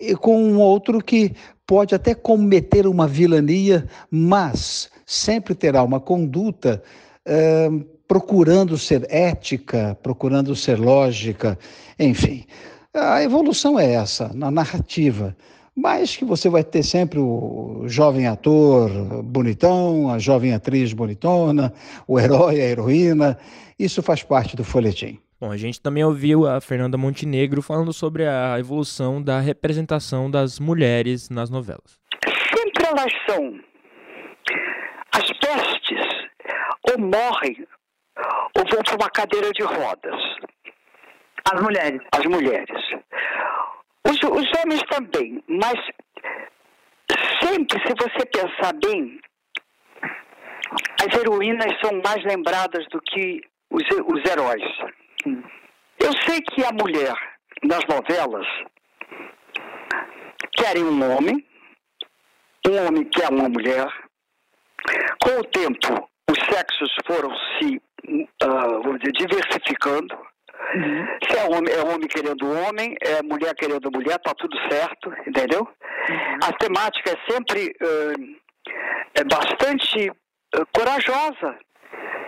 e 0.00 0.14
com 0.14 0.42
um 0.42 0.58
outro 0.58 1.02
que 1.02 1.34
pode 1.66 1.94
até 1.94 2.14
cometer 2.14 2.86
uma 2.86 3.06
vilania, 3.06 3.86
mas 4.10 4.90
sempre 5.06 5.54
terá 5.54 5.82
uma 5.82 6.00
conduta 6.00 6.82
uh, 7.26 7.84
procurando 8.06 8.76
ser 8.76 9.06
ética, 9.10 9.98
procurando 10.02 10.54
ser 10.54 10.78
lógica, 10.78 11.58
enfim. 11.98 12.44
A 12.92 13.22
evolução 13.22 13.78
é 13.78 13.92
essa, 13.92 14.30
na 14.34 14.50
narrativa. 14.50 15.36
Mas 15.76 16.16
que 16.16 16.24
você 16.24 16.48
vai 16.48 16.62
ter 16.62 16.84
sempre 16.84 17.18
o 17.18 17.82
jovem 17.86 18.28
ator 18.28 18.90
bonitão, 19.24 20.08
a 20.08 20.18
jovem 20.18 20.52
atriz 20.52 20.92
bonitona, 20.92 21.72
o 22.06 22.20
herói, 22.20 22.60
a 22.60 22.64
heroína. 22.64 23.36
Isso 23.76 24.00
faz 24.00 24.22
parte 24.22 24.54
do 24.54 24.62
folhetim. 24.62 25.18
Bom, 25.44 25.52
a 25.52 25.58
gente 25.58 25.78
também 25.78 26.02
ouviu 26.02 26.46
a 26.46 26.58
Fernanda 26.58 26.96
Montenegro 26.96 27.60
falando 27.60 27.92
sobre 27.92 28.26
a 28.26 28.58
evolução 28.58 29.22
da 29.22 29.40
representação 29.40 30.30
das 30.30 30.58
mulheres 30.58 31.28
nas 31.28 31.50
novelas. 31.50 32.00
Sempre 32.56 32.86
elas 32.86 33.12
são 33.28 33.60
as 35.12 35.30
pestes, 35.36 36.30
ou 36.90 36.98
morrem, 36.98 37.62
ou 38.56 38.64
vão 38.72 38.82
para 38.84 38.96
uma 38.96 39.10
cadeira 39.10 39.50
de 39.50 39.62
rodas. 39.62 40.18
As 41.52 41.60
mulheres. 41.60 42.00
As 42.12 42.24
mulheres. 42.24 42.80
Os, 44.08 44.16
os 44.16 44.50
homens 44.62 44.82
também, 44.88 45.44
mas 45.46 45.78
sempre, 47.42 47.86
se 47.86 47.92
você 48.00 48.24
pensar 48.32 48.72
bem, 48.82 49.20
as 51.06 51.18
heroínas 51.20 51.78
são 51.82 52.00
mais 52.02 52.24
lembradas 52.24 52.86
do 52.88 52.98
que 53.02 53.42
os, 53.70 53.82
os 54.06 54.24
heróis. 54.24 55.03
Eu 55.26 56.12
sei 56.26 56.40
que 56.40 56.64
a 56.64 56.72
mulher 56.72 57.14
nas 57.62 57.80
novelas 57.88 58.46
querem 60.56 60.84
um 60.84 61.16
homem, 61.16 61.44
um 62.66 62.86
homem 62.86 63.04
quer 63.04 63.30
uma 63.30 63.48
mulher. 63.48 63.86
Com 65.22 65.40
o 65.40 65.44
tempo, 65.44 66.08
os 66.30 66.38
sexos 66.50 66.92
foram 67.06 67.30
se 67.58 67.80
uh, 68.42 68.98
diversificando. 69.12 70.14
Uhum. 70.74 71.06
Se 71.28 71.38
é 71.38 71.44
homem, 71.44 71.72
é 71.72 71.80
homem 71.82 72.08
querendo 72.08 72.50
homem, 72.50 72.96
é 73.00 73.22
mulher 73.22 73.54
querendo 73.54 73.90
mulher, 73.90 74.18
tá 74.18 74.32
tudo 74.36 74.56
certo, 74.68 75.12
entendeu? 75.26 75.60
Uhum. 75.60 76.38
A 76.42 76.52
temática 76.52 77.10
é 77.10 77.32
sempre 77.32 77.74
uh, 77.82 78.44
é 79.14 79.24
bastante 79.24 80.10
uh, 80.10 80.66
corajosa. 80.72 81.58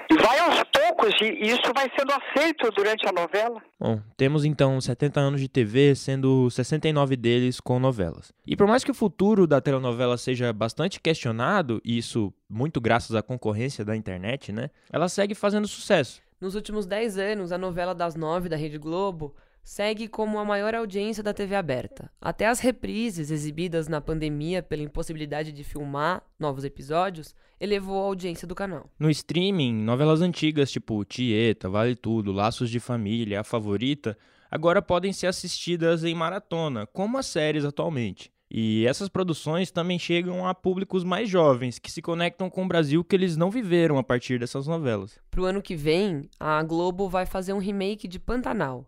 E 0.08 0.14
vai 0.14 0.38
aos 0.38 0.62
poucos, 0.72 1.12
e 1.20 1.46
isso 1.46 1.72
vai 1.74 1.90
sendo 1.98 2.12
aceito 2.12 2.70
durante 2.70 3.08
a 3.08 3.12
novela. 3.12 3.60
Bom, 3.78 4.00
temos 4.16 4.44
então 4.44 4.80
70 4.80 5.18
anos 5.18 5.40
de 5.40 5.48
TV, 5.48 5.94
sendo 5.94 6.48
69 6.50 7.16
deles 7.16 7.60
com 7.60 7.80
novelas. 7.80 8.32
E 8.46 8.56
por 8.56 8.66
mais 8.66 8.84
que 8.84 8.90
o 8.90 8.94
futuro 8.94 9.46
da 9.46 9.60
telenovela 9.60 10.16
seja 10.16 10.52
bastante 10.52 11.00
questionado, 11.00 11.80
e 11.84 11.98
isso 11.98 12.32
muito 12.48 12.80
graças 12.80 13.16
à 13.16 13.22
concorrência 13.22 13.84
da 13.84 13.96
internet, 13.96 14.52
né? 14.52 14.70
Ela 14.92 15.08
segue 15.08 15.34
fazendo 15.34 15.66
sucesso. 15.66 16.22
Nos 16.40 16.54
últimos 16.54 16.86
10 16.86 17.18
anos, 17.18 17.50
a 17.50 17.58
novela 17.58 17.94
das 17.94 18.14
nove 18.14 18.48
da 18.48 18.56
Rede 18.56 18.78
Globo 18.78 19.34
segue 19.66 20.06
como 20.06 20.38
a 20.38 20.44
maior 20.44 20.76
audiência 20.76 21.24
da 21.24 21.34
TV 21.34 21.56
aberta. 21.56 22.08
Até 22.20 22.46
as 22.46 22.60
reprises 22.60 23.32
exibidas 23.32 23.88
na 23.88 24.00
pandemia 24.00 24.62
pela 24.62 24.84
impossibilidade 24.84 25.50
de 25.50 25.64
filmar 25.64 26.22
novos 26.38 26.62
episódios 26.62 27.34
elevou 27.58 28.00
a 28.00 28.04
audiência 28.04 28.46
do 28.46 28.54
canal. 28.54 28.88
No 28.96 29.10
streaming, 29.10 29.74
novelas 29.74 30.22
antigas 30.22 30.70
tipo 30.70 31.04
Tieta, 31.04 31.68
Vale 31.68 31.96
Tudo, 31.96 32.30
Laços 32.30 32.70
de 32.70 32.78
Família, 32.78 33.40
A 33.40 33.44
Favorita, 33.44 34.16
agora 34.48 34.80
podem 34.80 35.12
ser 35.12 35.26
assistidas 35.26 36.04
em 36.04 36.14
maratona, 36.14 36.86
como 36.86 37.18
as 37.18 37.26
séries 37.26 37.64
atualmente. 37.64 38.30
E 38.48 38.86
essas 38.86 39.08
produções 39.08 39.72
também 39.72 39.98
chegam 39.98 40.46
a 40.46 40.54
públicos 40.54 41.02
mais 41.02 41.28
jovens, 41.28 41.80
que 41.80 41.90
se 41.90 42.00
conectam 42.00 42.48
com 42.48 42.64
o 42.64 42.68
Brasil 42.68 43.02
que 43.02 43.16
eles 43.16 43.36
não 43.36 43.50
viveram 43.50 43.98
a 43.98 44.04
partir 44.04 44.38
dessas 44.38 44.68
novelas. 44.68 45.18
Pro 45.28 45.44
ano 45.44 45.60
que 45.60 45.74
vem, 45.74 46.30
a 46.38 46.62
Globo 46.62 47.08
vai 47.08 47.26
fazer 47.26 47.52
um 47.52 47.58
remake 47.58 48.06
de 48.06 48.20
Pantanal, 48.20 48.86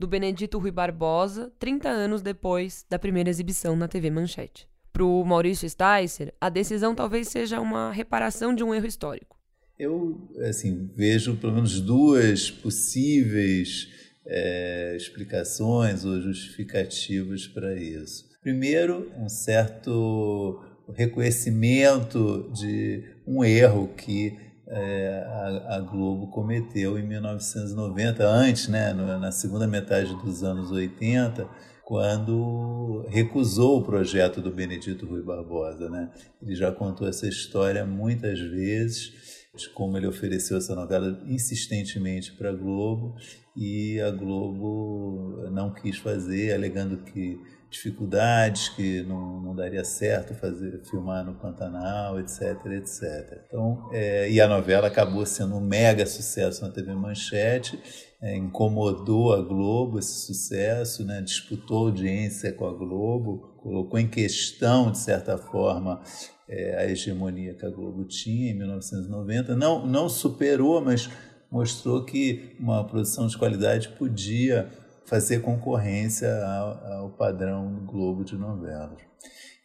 do 0.00 0.08
Benedito 0.08 0.58
Rui 0.58 0.70
Barbosa, 0.70 1.52
30 1.58 1.90
anos 1.90 2.22
depois 2.22 2.86
da 2.88 2.98
primeira 2.98 3.28
exibição 3.28 3.76
na 3.76 3.86
TV 3.86 4.08
Manchete. 4.08 4.66
Pro 4.94 5.22
Maurício 5.26 5.68
Sticer, 5.68 6.32
a 6.40 6.48
decisão 6.48 6.94
talvez 6.94 7.28
seja 7.28 7.60
uma 7.60 7.92
reparação 7.92 8.54
de 8.54 8.64
um 8.64 8.74
erro 8.74 8.86
histórico. 8.86 9.38
Eu, 9.78 10.26
assim, 10.48 10.90
vejo 10.96 11.36
pelo 11.36 11.52
menos 11.52 11.82
duas 11.82 12.50
possíveis 12.50 13.88
é, 14.24 14.96
explicações 14.96 16.02
ou 16.06 16.18
justificativas 16.18 17.46
para 17.46 17.74
isso. 17.78 18.26
Primeiro, 18.40 19.12
um 19.18 19.28
certo 19.28 20.64
reconhecimento 20.94 22.50
de 22.54 23.04
um 23.26 23.44
erro 23.44 23.88
que 23.88 24.34
é, 24.70 25.24
a, 25.26 25.76
a, 25.76 25.80
Globo 25.80 26.28
cometeu 26.28 26.96
em 26.96 27.02
1990, 27.02 28.24
antes, 28.24 28.68
né, 28.68 28.92
na 28.92 29.32
segunda 29.32 29.66
metade 29.66 30.14
dos 30.22 30.44
anos 30.44 30.70
80, 30.70 31.48
quando 31.84 33.04
recusou 33.08 33.78
o 33.78 33.82
projeto 33.82 34.40
do 34.40 34.52
Benedito 34.52 35.06
Rui 35.06 35.22
Barbosa. 35.22 35.90
Né? 35.90 36.08
Ele 36.40 36.54
já 36.54 36.70
contou 36.70 37.08
essa 37.08 37.26
história 37.26 37.84
muitas 37.84 38.38
vezes, 38.38 39.48
de 39.56 39.68
como 39.70 39.96
ele 39.96 40.06
ofereceu 40.06 40.56
essa 40.56 40.76
novela 40.76 41.20
insistentemente 41.26 42.32
para 42.36 42.50
a 42.50 42.54
Globo 42.54 43.16
e 43.56 44.00
a 44.00 44.12
Globo 44.12 45.50
não 45.50 45.74
quis 45.74 45.98
fazer, 45.98 46.54
alegando 46.54 46.98
que 46.98 47.40
dificuldades, 47.70 48.68
que 48.70 49.02
não, 49.02 49.40
não 49.40 49.54
daria 49.54 49.84
certo 49.84 50.34
fazer 50.34 50.80
filmar 50.90 51.24
no 51.24 51.34
Pantanal, 51.34 52.18
etc, 52.18 52.66
etc. 52.72 53.42
Então, 53.46 53.88
é, 53.92 54.28
e 54.28 54.40
a 54.40 54.48
novela 54.48 54.88
acabou 54.88 55.24
sendo 55.24 55.56
um 55.56 55.60
mega 55.60 56.04
sucesso 56.04 56.64
na 56.64 56.72
TV 56.72 56.92
Manchete, 56.94 57.80
é, 58.20 58.36
incomodou 58.36 59.32
a 59.32 59.40
Globo 59.40 59.98
esse 59.98 60.26
sucesso, 60.26 61.04
né, 61.04 61.22
disputou 61.22 61.86
audiência 61.86 62.52
com 62.52 62.66
a 62.66 62.72
Globo, 62.72 63.54
colocou 63.62 63.98
em 63.98 64.08
questão, 64.08 64.90
de 64.90 64.98
certa 64.98 65.38
forma, 65.38 66.02
é, 66.48 66.76
a 66.76 66.90
hegemonia 66.90 67.54
que 67.54 67.64
a 67.64 67.70
Globo 67.70 68.04
tinha 68.04 68.50
em 68.50 68.54
1990. 68.54 69.54
Não, 69.54 69.86
não 69.86 70.08
superou, 70.08 70.80
mas 70.80 71.08
mostrou 71.50 72.04
que 72.04 72.56
uma 72.58 72.84
produção 72.84 73.26
de 73.26 73.38
qualidade 73.38 73.88
podia 73.90 74.68
fazer 75.10 75.40
concorrência 75.40 76.32
ao, 76.46 77.10
padrão 77.10 77.74
do 77.74 77.80
Globo 77.80 78.24
de 78.24 78.36
novelas. 78.36 78.96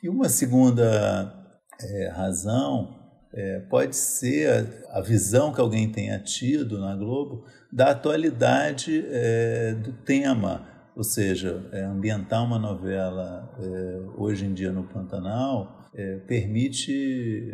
E 0.01 0.09
uma 0.09 0.27
segunda 0.27 1.31
é, 1.79 2.09
razão 2.09 2.95
é, 3.31 3.59
pode 3.69 3.95
ser 3.95 4.49
a, 4.91 4.97
a, 4.97 5.01
visão 5.01 5.53
que 5.53 5.61
alguém 5.61 5.87
tenha 5.91 6.17
tido 6.17 6.79
na 6.79 6.95
Globo 6.95 7.45
da 7.71 7.91
atualidade 7.91 9.05
é, 9.07 9.75
do 9.75 9.93
tema, 9.93 10.67
ou 10.95 11.03
seja, 11.03 11.63
é, 11.71 11.83
ambientar 11.83 12.43
uma 12.43 12.57
novela 12.57 13.53
é, 13.61 14.01
hoje 14.17 14.45
em 14.45 14.53
dia 14.53 14.71
no 14.71 14.83
Pantanal 14.85 15.91
é, 15.93 16.17
permite 16.27 17.49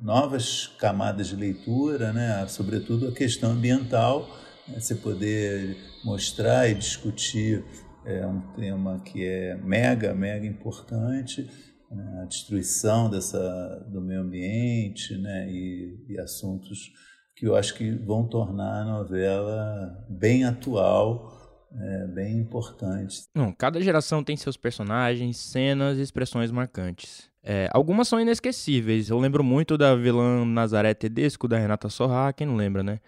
novas 0.00 0.68
camadas 0.78 1.26
de 1.26 1.36
leitura, 1.36 2.12
né? 2.12 2.46
sobretudo 2.48 3.08
a 3.08 3.12
questão 3.12 3.50
ambiental, 3.50 4.30
né? 4.68 4.80
você 4.80 4.94
poder 4.94 5.76
mostrar 6.04 6.68
e 6.68 6.74
discutir 6.74 7.64
é 8.04 8.24
um 8.24 8.40
tema 8.54 9.00
que 9.00 9.24
é 9.24 9.56
mega, 9.56 10.14
mega 10.14 10.46
importante, 10.46 11.50
né? 11.90 12.20
a 12.22 12.24
destruição 12.26 13.10
dessa, 13.10 13.84
do 13.90 14.00
meio 14.00 14.20
ambiente 14.20 15.16
né? 15.16 15.50
e, 15.50 16.04
e 16.08 16.18
assuntos 16.18 16.92
que 17.34 17.46
eu 17.46 17.54
acho 17.54 17.74
que 17.74 17.90
vão 17.90 18.26
tornar 18.26 18.82
a 18.82 18.84
novela 18.84 20.06
bem 20.08 20.44
atual, 20.44 21.68
é, 21.78 22.06
bem 22.06 22.38
importante. 22.38 23.24
Não, 23.34 23.52
cada 23.52 23.80
geração 23.80 24.24
tem 24.24 24.36
seus 24.36 24.56
personagens, 24.56 25.36
cenas 25.36 25.98
e 25.98 26.02
expressões 26.02 26.50
marcantes. 26.50 27.28
É, 27.42 27.68
algumas 27.72 28.08
são 28.08 28.18
inesquecíveis. 28.18 29.10
Eu 29.10 29.18
lembro 29.18 29.44
muito 29.44 29.76
da 29.76 29.94
vilã 29.94 30.44
Nazaré 30.44 30.94
Tedesco, 30.94 31.46
da 31.46 31.58
Renata 31.58 31.90
Sorra, 31.90 32.32
quem 32.32 32.46
não 32.46 32.56
lembra, 32.56 32.82
né? 32.82 33.00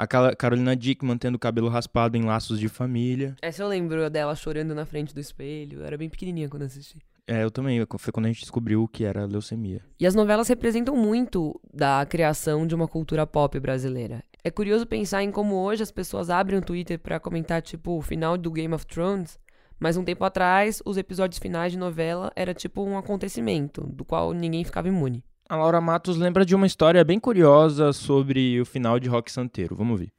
A 0.00 0.06
Carolina 0.06 0.74
Dick 0.74 1.04
mantendo 1.04 1.36
o 1.36 1.38
cabelo 1.38 1.68
raspado 1.68 2.16
em 2.16 2.22
laços 2.22 2.58
de 2.58 2.70
família. 2.70 3.36
Essa 3.42 3.62
eu 3.62 3.68
lembro 3.68 4.08
dela 4.08 4.34
chorando 4.34 4.74
na 4.74 4.86
frente 4.86 5.14
do 5.14 5.20
espelho. 5.20 5.80
Eu 5.80 5.84
era 5.84 5.98
bem 5.98 6.08
pequenininha 6.08 6.48
quando 6.48 6.62
assisti. 6.62 6.96
É, 7.26 7.44
eu 7.44 7.50
também. 7.50 7.84
Foi 7.98 8.10
quando 8.10 8.24
a 8.24 8.28
gente 8.28 8.40
descobriu 8.40 8.82
o 8.82 8.88
que 8.88 9.04
era 9.04 9.26
leucemia. 9.26 9.82
E 10.00 10.06
as 10.06 10.14
novelas 10.14 10.48
representam 10.48 10.96
muito 10.96 11.60
da 11.70 12.06
criação 12.06 12.66
de 12.66 12.74
uma 12.74 12.88
cultura 12.88 13.26
pop 13.26 13.60
brasileira. 13.60 14.24
É 14.42 14.50
curioso 14.50 14.86
pensar 14.86 15.22
em 15.22 15.30
como 15.30 15.54
hoje 15.56 15.82
as 15.82 15.90
pessoas 15.90 16.30
abrem 16.30 16.58
o 16.58 16.62
Twitter 16.62 16.98
para 16.98 17.20
comentar, 17.20 17.60
tipo, 17.60 17.98
o 17.98 18.00
final 18.00 18.38
do 18.38 18.50
Game 18.50 18.72
of 18.72 18.86
Thrones. 18.86 19.38
Mas 19.78 19.98
um 19.98 20.04
tempo 20.04 20.24
atrás, 20.24 20.80
os 20.86 20.96
episódios 20.96 21.38
finais 21.38 21.72
de 21.72 21.78
novela 21.78 22.32
era 22.34 22.54
tipo 22.54 22.82
um 22.82 22.96
acontecimento, 22.96 23.82
do 23.82 24.02
qual 24.02 24.32
ninguém 24.32 24.64
ficava 24.64 24.88
imune. 24.88 25.22
A 25.50 25.56
Laura 25.56 25.80
Matos 25.80 26.16
lembra 26.16 26.46
de 26.46 26.54
uma 26.54 26.64
história 26.64 27.02
bem 27.02 27.18
curiosa 27.18 27.92
sobre 27.92 28.60
o 28.60 28.64
final 28.64 29.00
de 29.00 29.08
Rock 29.08 29.32
Santeiro. 29.32 29.74
Vamos 29.74 29.98
ver. 29.98 30.12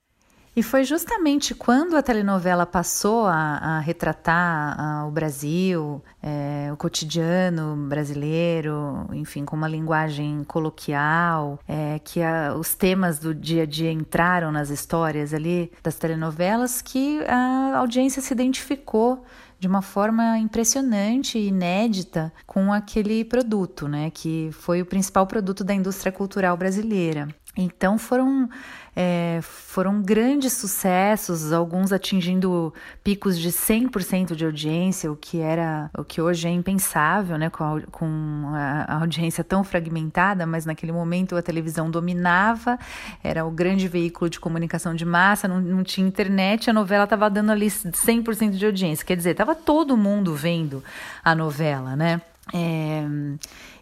E 0.53 0.61
foi 0.61 0.83
justamente 0.83 1.55
quando 1.55 1.95
a 1.95 2.03
telenovela 2.03 2.65
passou 2.65 3.25
a, 3.25 3.57
a 3.57 3.79
retratar 3.79 4.77
a, 4.77 5.05
o 5.07 5.11
Brasil, 5.11 6.03
é, 6.21 6.69
o 6.73 6.75
cotidiano 6.75 7.77
brasileiro, 7.87 9.07
enfim, 9.13 9.45
com 9.45 9.55
uma 9.55 9.69
linguagem 9.69 10.43
coloquial, 10.43 11.57
é, 11.65 11.99
que 12.03 12.21
a, 12.21 12.53
os 12.53 12.75
temas 12.75 13.17
do 13.17 13.33
dia 13.33 13.63
a 13.63 13.65
dia 13.65 13.89
entraram 13.89 14.51
nas 14.51 14.69
histórias 14.69 15.33
ali 15.33 15.71
das 15.81 15.95
telenovelas, 15.95 16.81
que 16.81 17.23
a 17.23 17.77
audiência 17.77 18.21
se 18.21 18.33
identificou 18.33 19.23
de 19.61 19.67
uma 19.67 19.83
forma 19.83 20.39
impressionante 20.39 21.37
e 21.37 21.49
inédita 21.49 22.33
com 22.47 22.73
aquele 22.73 23.23
produto, 23.23 23.87
né, 23.87 24.09
que 24.09 24.49
foi 24.53 24.81
o 24.81 24.85
principal 24.87 25.27
produto 25.27 25.63
da 25.63 25.71
indústria 25.71 26.11
cultural 26.11 26.57
brasileira. 26.57 27.27
Então 27.55 27.97
foram 27.97 28.49
é, 28.95 29.39
foram 29.41 30.01
grandes 30.01 30.53
sucessos, 30.53 31.53
alguns 31.53 31.93
atingindo 31.93 32.73
picos 33.03 33.39
de 33.39 33.49
100% 33.49 34.35
de 34.35 34.45
audiência, 34.45 35.11
o 35.11 35.15
que 35.15 35.39
era 35.39 35.89
o 35.97 36.03
que 36.03 36.21
hoje 36.21 36.47
é 36.47 36.51
impensável, 36.51 37.37
né, 37.37 37.49
com, 37.49 37.63
a, 37.63 37.81
com 37.89 38.51
a, 38.53 38.99
audiência 38.99 39.43
tão 39.43 39.63
fragmentada, 39.63 40.45
mas 40.45 40.65
naquele 40.65 40.91
momento 40.91 41.37
a 41.37 41.41
televisão 41.41 41.89
dominava, 41.89 42.77
era 43.23 43.45
o 43.45 43.51
grande 43.51 43.87
veículo 43.87 44.29
de 44.29 44.39
comunicação 44.39 44.93
de 44.93 45.05
massa, 45.05 45.47
não, 45.47 45.61
não 45.61 45.83
tinha 45.83 46.05
internet, 46.05 46.69
a 46.69 46.73
novela 46.73 47.05
estava 47.05 47.29
dando 47.29 47.51
ali 47.51 47.67
100% 47.67 48.51
de 48.51 48.65
audiência, 48.65 49.05
quer 49.05 49.15
dizer, 49.15 49.31
estava 49.31 49.55
todo 49.55 49.95
mundo 49.95 50.35
vendo 50.35 50.83
a 51.23 51.33
novela, 51.33 51.95
né? 51.95 52.21
É, 52.53 53.03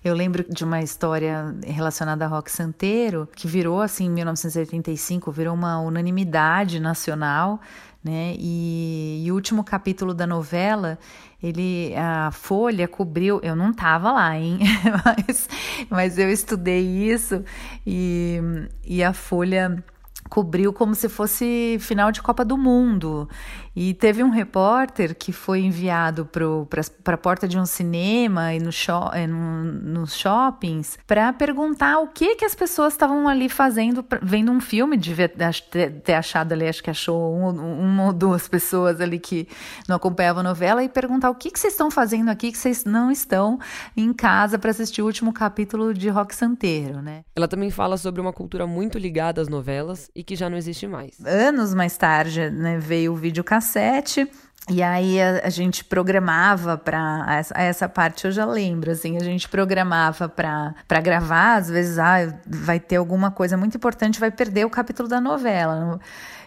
eu 0.04 0.13
lembro 0.13 0.43
de 0.43 0.63
uma 0.63 0.82
história 0.82 1.56
relacionada 1.65 2.26
a 2.26 2.28
rock 2.28 2.52
santeiro 2.52 3.28
que 3.36 3.48
virou 3.48 3.82
assim 3.82 4.06
em 4.06 4.10
1985, 4.10 5.32
virou 5.32 5.54
uma 5.54 5.80
unanimidade 5.80 6.80
nacional, 6.80 7.60
né? 8.04 8.36
E, 8.38 9.24
e 9.26 9.32
o 9.32 9.36
último 9.36 9.63
capítulo 9.63 10.13
da 10.13 10.28
novela, 10.28 11.00
ele 11.41 11.93
a 11.95 12.32
Folha 12.32 12.88
cobriu, 12.88 13.39
eu 13.41 13.56
não 13.56 13.74
tava 13.74 14.12
lá, 14.12 14.38
hein? 14.38 14.60
mas, 15.06 15.50
mas 15.89 16.17
eu 16.17 16.30
estudei 16.30 16.86
isso 16.86 17.43
e, 17.88 18.39
e 18.86 19.04
a 19.04 19.13
Folha 19.13 19.84
cobriu 20.29 20.71
como 20.71 20.93
se 20.93 21.09
fosse 21.09 21.77
final 21.79 22.11
de 22.11 22.21
Copa 22.21 22.45
do 22.45 22.57
Mundo. 22.57 23.27
E 23.75 23.93
teve 23.93 24.23
um 24.23 24.29
repórter 24.29 25.15
que 25.15 25.31
foi 25.31 25.61
enviado 25.61 26.25
para 26.25 27.13
a 27.13 27.17
porta 27.17 27.47
de 27.47 27.57
um 27.57 27.65
cinema 27.65 28.53
e 28.53 28.59
no 28.59 28.71
shop, 28.71 29.17
eh, 29.17 29.25
no, 29.25 29.63
nos 29.63 30.15
shoppings 30.15 30.97
para 31.07 31.31
perguntar 31.31 31.99
o 31.99 32.07
que 32.07 32.35
que 32.35 32.43
as 32.43 32.53
pessoas 32.53 32.93
estavam 32.93 33.27
ali 33.27 33.47
fazendo, 33.47 34.05
vendo 34.21 34.51
um 34.51 34.59
filme, 34.59 34.97
devia 34.97 35.29
ter 35.29 36.13
achado 36.13 36.51
ali, 36.51 36.67
acho 36.67 36.83
que 36.83 36.89
achou 36.89 37.33
um, 37.33 37.49
uma 37.79 38.07
ou 38.07 38.13
duas 38.13 38.47
pessoas 38.47 38.99
ali 38.99 39.17
que 39.17 39.47
não 39.87 39.95
acompanhavam 39.95 40.41
a 40.41 40.43
novela 40.43 40.83
e 40.83 40.89
perguntar 40.89 41.29
o 41.29 41.35
que, 41.35 41.49
que 41.49 41.59
vocês 41.59 41.73
estão 41.73 41.89
fazendo 41.89 42.29
aqui 42.29 42.51
que 42.51 42.57
vocês 42.57 42.83
não 42.83 43.09
estão 43.09 43.59
em 43.95 44.11
casa 44.11 44.59
para 44.59 44.71
assistir 44.71 45.01
o 45.01 45.05
último 45.05 45.31
capítulo 45.31 45.93
de 45.93 46.09
Rock 46.09 46.35
Santeiro, 46.35 47.01
né? 47.01 47.23
Ela 47.35 47.47
também 47.47 47.71
fala 47.71 47.97
sobre 47.97 48.19
uma 48.19 48.33
cultura 48.33 48.67
muito 48.67 48.97
ligada 48.97 49.41
às 49.41 49.47
novelas 49.47 50.11
e 50.19 50.23
que 50.23 50.36
já 50.36 50.49
não 50.49 50.58
existe 50.58 50.86
mais. 50.86 51.17
Anos 51.25 51.73
mais 51.73 51.95
tarde, 51.95 52.49
né, 52.49 52.77
veio 52.77 53.13
o 53.13 53.15
videocassete. 53.15 54.29
E 54.69 54.84
aí 54.84 55.19
a, 55.19 55.45
a 55.45 55.49
gente 55.49 55.86
programava 55.86 56.77
para 56.77 57.25
essa, 57.29 57.53
essa 57.58 57.89
parte 57.89 58.25
eu 58.25 58.32
já 58.32 58.45
lembro, 58.45 58.91
assim, 58.91 59.15
a 59.15 59.23
gente 59.23 59.47
programava 59.47 60.27
para 60.27 61.01
gravar, 61.01 61.55
às 61.55 61.69
vezes 61.69 61.97
ah, 61.97 62.38
vai 62.45 62.82
ter 62.82 62.97
alguma 62.97 63.32
coisa 63.32 63.55
muito 63.55 63.77
importante, 63.77 64.19
vai 64.19 64.29
perder 64.29 64.65
o 64.65 64.69
capítulo 64.69 65.08
da 65.08 65.21
novela. 65.21 66.01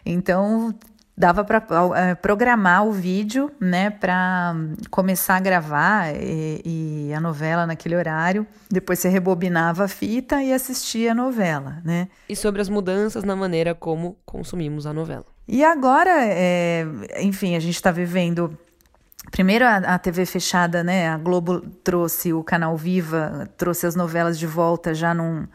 Então 0.05 0.75
dava 1.17 1.45
para 1.45 1.63
é, 1.97 2.15
programar 2.15 2.87
o 2.87 2.93
vídeo, 2.93 3.51
né, 3.61 3.91
para 3.91 4.55
começar 4.91 5.37
a 5.37 5.41
gravar 5.41 6.15
e, 6.15 6.63
e, 6.65 7.15
a 7.15 7.21
novela 7.21 7.67
naquele 7.67 7.95
horário. 7.95 8.47
Depois 8.71 8.99
você 8.99 9.09
rebobinava 9.09 9.85
a 9.85 9.89
fita 9.89 10.43
e 10.43 10.53
assistia 10.53 11.13
a 11.13 11.15
novela, 11.15 11.79
né? 11.85 12.09
E 12.29 12.35
sobre 12.35 12.63
as 12.63 12.69
mudanças 12.69 13.25
na 13.25 13.37
maneira 13.37 13.75
como 13.75 14.17
consumimos 14.25 14.87
a 14.87 14.93
novela. 14.93 15.27
E 15.47 15.63
agora, 15.63 16.25
é, 16.25 16.87
enfim, 17.21 17.57
a 17.57 17.61
gente 17.61 17.75
está 17.75 17.91
vivendo 17.91 18.57
Primeiro 19.31 19.65
a, 19.65 19.77
a, 19.77 19.99
TV 19.99 20.27
fechada, 20.27 20.83
né? 20.83 21.09
A 21.09 21.17
Globo 21.17 21.61
trouxe 21.85 22.33
o 22.33 22.43
canal 22.43 22.77
Viva, 22.77 23.49
trouxe 23.57 23.87
as 23.87 23.95
novelas 23.95 24.39
de 24.39 24.47
volta 24.47 24.93
já 24.93 25.15
num, 25.15 25.47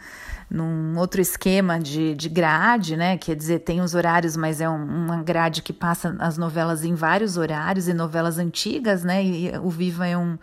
num 0.49 0.97
outro 0.97 1.19
esquema 1.19 1.79
de, 1.79 2.15
de 2.15 2.29
grade, 2.29 2.95
né? 2.95 3.17
Quer 3.17 3.36
dizer, 3.36 3.60
tem 3.60 3.81
os 3.81 3.93
horários, 3.93 4.38
mas 4.38 4.62
é 4.62 4.69
um, 4.69 4.83
uma 4.83 5.21
grade 5.21 5.62
que 5.62 5.73
passa 5.73 6.15
as 6.19 6.38
novelas 6.38 6.86
em 6.86 6.93
vários 6.93 7.38
horários 7.38 7.88
e 7.88 7.93
novelas 7.93 8.38
antigas, 8.38 9.03
né? 9.03 9.23
E 9.23 9.57
o 9.57 9.69
Viva 9.69 10.07
é 10.07 10.17
um, 10.17 10.38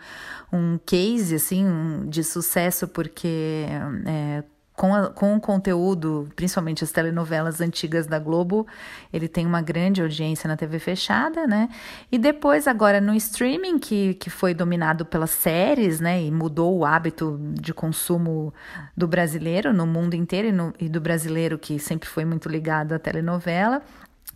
um 0.53 0.79
case, 0.85 1.35
assim, 1.35 2.05
de 2.07 2.23
sucesso 2.23 2.87
porque 2.87 3.65
é, 4.05 4.43
com, 4.75 4.93
a, 4.93 5.09
com 5.09 5.35
o 5.35 5.39
conteúdo, 5.39 6.29
principalmente 6.35 6.83
as 6.83 6.91
telenovelas 6.91 7.61
antigas 7.61 8.05
da 8.05 8.19
Globo, 8.19 8.67
ele 9.11 9.27
tem 9.27 9.45
uma 9.45 9.61
grande 9.61 10.01
audiência 10.01 10.47
na 10.47 10.57
TV 10.57 10.79
fechada, 10.79 11.47
né? 11.47 11.69
E 12.11 12.17
depois, 12.17 12.67
agora 12.67 12.99
no 12.99 13.15
streaming, 13.15 13.79
que, 13.79 14.15
que 14.15 14.29
foi 14.29 14.53
dominado 14.53 15.05
pelas 15.05 15.31
séries, 15.31 15.99
né? 15.99 16.21
E 16.21 16.29
mudou 16.29 16.77
o 16.77 16.85
hábito 16.85 17.39
de 17.53 17.73
consumo 17.73 18.53
do 18.95 19.07
brasileiro 19.07 19.73
no 19.73 19.87
mundo 19.87 20.13
inteiro 20.13 20.49
e, 20.49 20.51
no, 20.51 20.73
e 20.79 20.89
do 20.89 20.99
brasileiro 20.99 21.57
que 21.57 21.79
sempre 21.79 22.09
foi 22.09 22.25
muito 22.25 22.49
ligado 22.49 22.93
à 22.93 22.99
telenovela. 22.99 23.81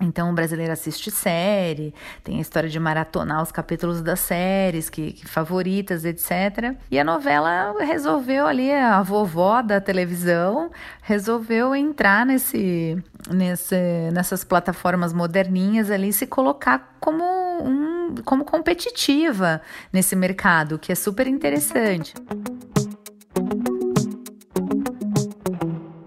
Então, 0.02 0.32
o 0.32 0.34
brasileiro 0.34 0.72
assiste 0.72 1.12
série, 1.12 1.94
tem 2.24 2.38
a 2.38 2.42
história 2.42 2.70
de 2.70 2.80
maratonar 2.80 3.44
os 3.44 3.52
capítulos 3.52 4.02
das 4.02 4.22
séries 4.22 4.90
que, 4.90 5.12
que, 5.12 5.28
favoritas, 5.28 6.06
etc. 6.06 6.74
E 6.90 6.98
a 6.98 7.04
novela 7.04 7.76
resolveu 7.80 8.48
ali, 8.48 8.72
a 8.72 9.02
vovó 9.02 9.62
da 9.62 9.82
televisão 9.82 10.72
resolveu 11.02 11.76
entrar 11.76 12.26
nesse, 12.26 12.98
nesse, 13.30 13.76
nessas 14.14 14.46
plataformas 14.46 15.12
moderninhas 15.12 15.92
ali 15.92 16.14
se 16.14 16.26
colocar 16.26 16.96
como, 17.02 17.24
um, 17.62 18.16
como 18.24 18.46
competitiva 18.46 19.62
nesse 19.92 20.16
mercado, 20.16 20.80
que 20.80 20.94
é 20.94 20.96
super 20.96 21.28
interessante. 21.28 22.14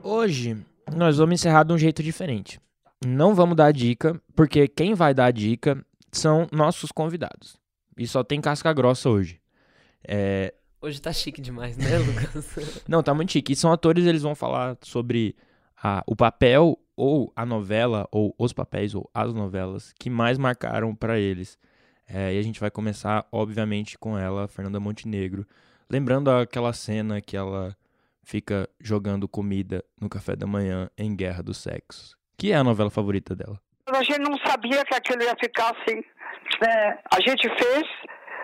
Hoje, 0.02 0.56
nós 0.96 1.18
vamos 1.18 1.34
encerrar 1.34 1.64
de 1.64 1.74
um 1.74 1.78
jeito 1.78 2.02
diferente 2.02 2.58
não 3.06 3.34
vamos 3.34 3.56
dar 3.56 3.72
dica, 3.72 4.20
porque 4.34 4.68
quem 4.68 4.94
vai 4.94 5.14
dar 5.14 5.30
dica 5.32 5.84
são 6.10 6.46
nossos 6.52 6.92
convidados. 6.92 7.56
E 7.96 8.06
só 8.06 8.22
tem 8.22 8.40
casca 8.40 8.72
grossa 8.72 9.08
hoje. 9.08 9.40
É... 10.06 10.54
Hoje 10.80 11.00
tá 11.00 11.12
chique 11.12 11.40
demais, 11.40 11.76
né, 11.76 11.98
Lucas? 11.98 12.82
não, 12.88 13.02
tá 13.02 13.14
muito 13.14 13.32
chique. 13.32 13.52
E 13.52 13.56
são 13.56 13.72
atores, 13.72 14.06
eles 14.06 14.22
vão 14.22 14.34
falar 14.34 14.76
sobre 14.82 15.36
a, 15.82 16.02
o 16.06 16.16
papel 16.16 16.78
ou 16.96 17.32
a 17.34 17.46
novela, 17.46 18.06
ou 18.12 18.34
os 18.38 18.52
papéis, 18.52 18.94
ou 18.94 19.08
as 19.14 19.32
novelas 19.32 19.92
que 19.98 20.10
mais 20.10 20.38
marcaram 20.38 20.94
para 20.94 21.18
eles. 21.18 21.58
É, 22.06 22.34
e 22.34 22.38
a 22.38 22.42
gente 22.42 22.60
vai 22.60 22.70
começar, 22.70 23.26
obviamente, 23.32 23.96
com 23.98 24.18
ela, 24.18 24.48
Fernanda 24.48 24.78
Montenegro. 24.78 25.46
Lembrando 25.88 26.30
aquela 26.30 26.72
cena 26.72 27.20
que 27.20 27.36
ela 27.36 27.76
fica 28.22 28.68
jogando 28.80 29.28
comida 29.28 29.84
no 30.00 30.08
café 30.08 30.36
da 30.36 30.46
manhã 30.46 30.90
em 30.96 31.14
Guerra 31.14 31.42
dos 31.42 31.58
Sexos 31.58 32.16
que 32.36 32.52
é 32.52 32.56
a 32.56 32.64
novela 32.64 32.90
favorita 32.90 33.34
dela? 33.34 33.58
A 33.86 34.02
gente 34.02 34.20
não 34.20 34.38
sabia 34.46 34.84
que 34.84 34.94
aquilo 34.94 35.22
ia 35.22 35.34
ficar 35.40 35.72
assim. 35.72 36.02
É, 36.64 36.98
a 37.10 37.20
gente 37.26 37.48
fez 37.58 37.82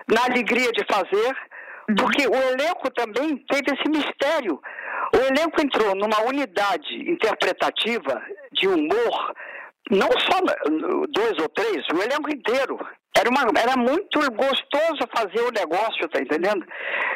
na 0.08 0.24
alegria 0.24 0.70
de 0.72 0.84
fazer, 0.90 1.36
porque 1.96 2.26
o 2.26 2.34
elenco 2.34 2.90
também 2.90 3.36
teve 3.48 3.74
esse 3.74 3.88
mistério. 3.88 4.60
O 5.14 5.16
elenco 5.18 5.60
entrou 5.60 5.94
numa 5.94 6.20
unidade 6.22 7.10
interpretativa 7.10 8.22
de 8.52 8.68
humor, 8.68 9.34
não 9.90 10.08
só 10.18 10.40
dois 11.10 11.38
ou 11.40 11.48
três, 11.48 11.84
o 11.94 12.02
elenco 12.02 12.30
inteiro. 12.30 12.78
Era, 13.18 13.28
uma, 13.28 13.60
era 13.60 13.76
muito 13.76 14.18
gostoso 14.32 15.08
fazer 15.14 15.40
o 15.40 15.50
negócio, 15.50 16.08
tá 16.08 16.20
entendendo? 16.20 16.64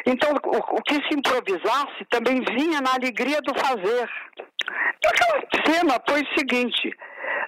Então, 0.05 0.31
o, 0.45 0.77
o 0.77 0.81
que 0.81 0.95
se 0.95 1.15
improvisasse 1.17 2.05
também 2.09 2.43
vinha 2.57 2.81
na 2.81 2.93
alegria 2.93 3.39
do 3.41 3.57
fazer. 3.57 4.09
E 5.01 5.07
aquela 5.07 5.41
cena 5.65 6.01
foi 6.07 6.21
o 6.21 6.37
seguinte: 6.37 6.91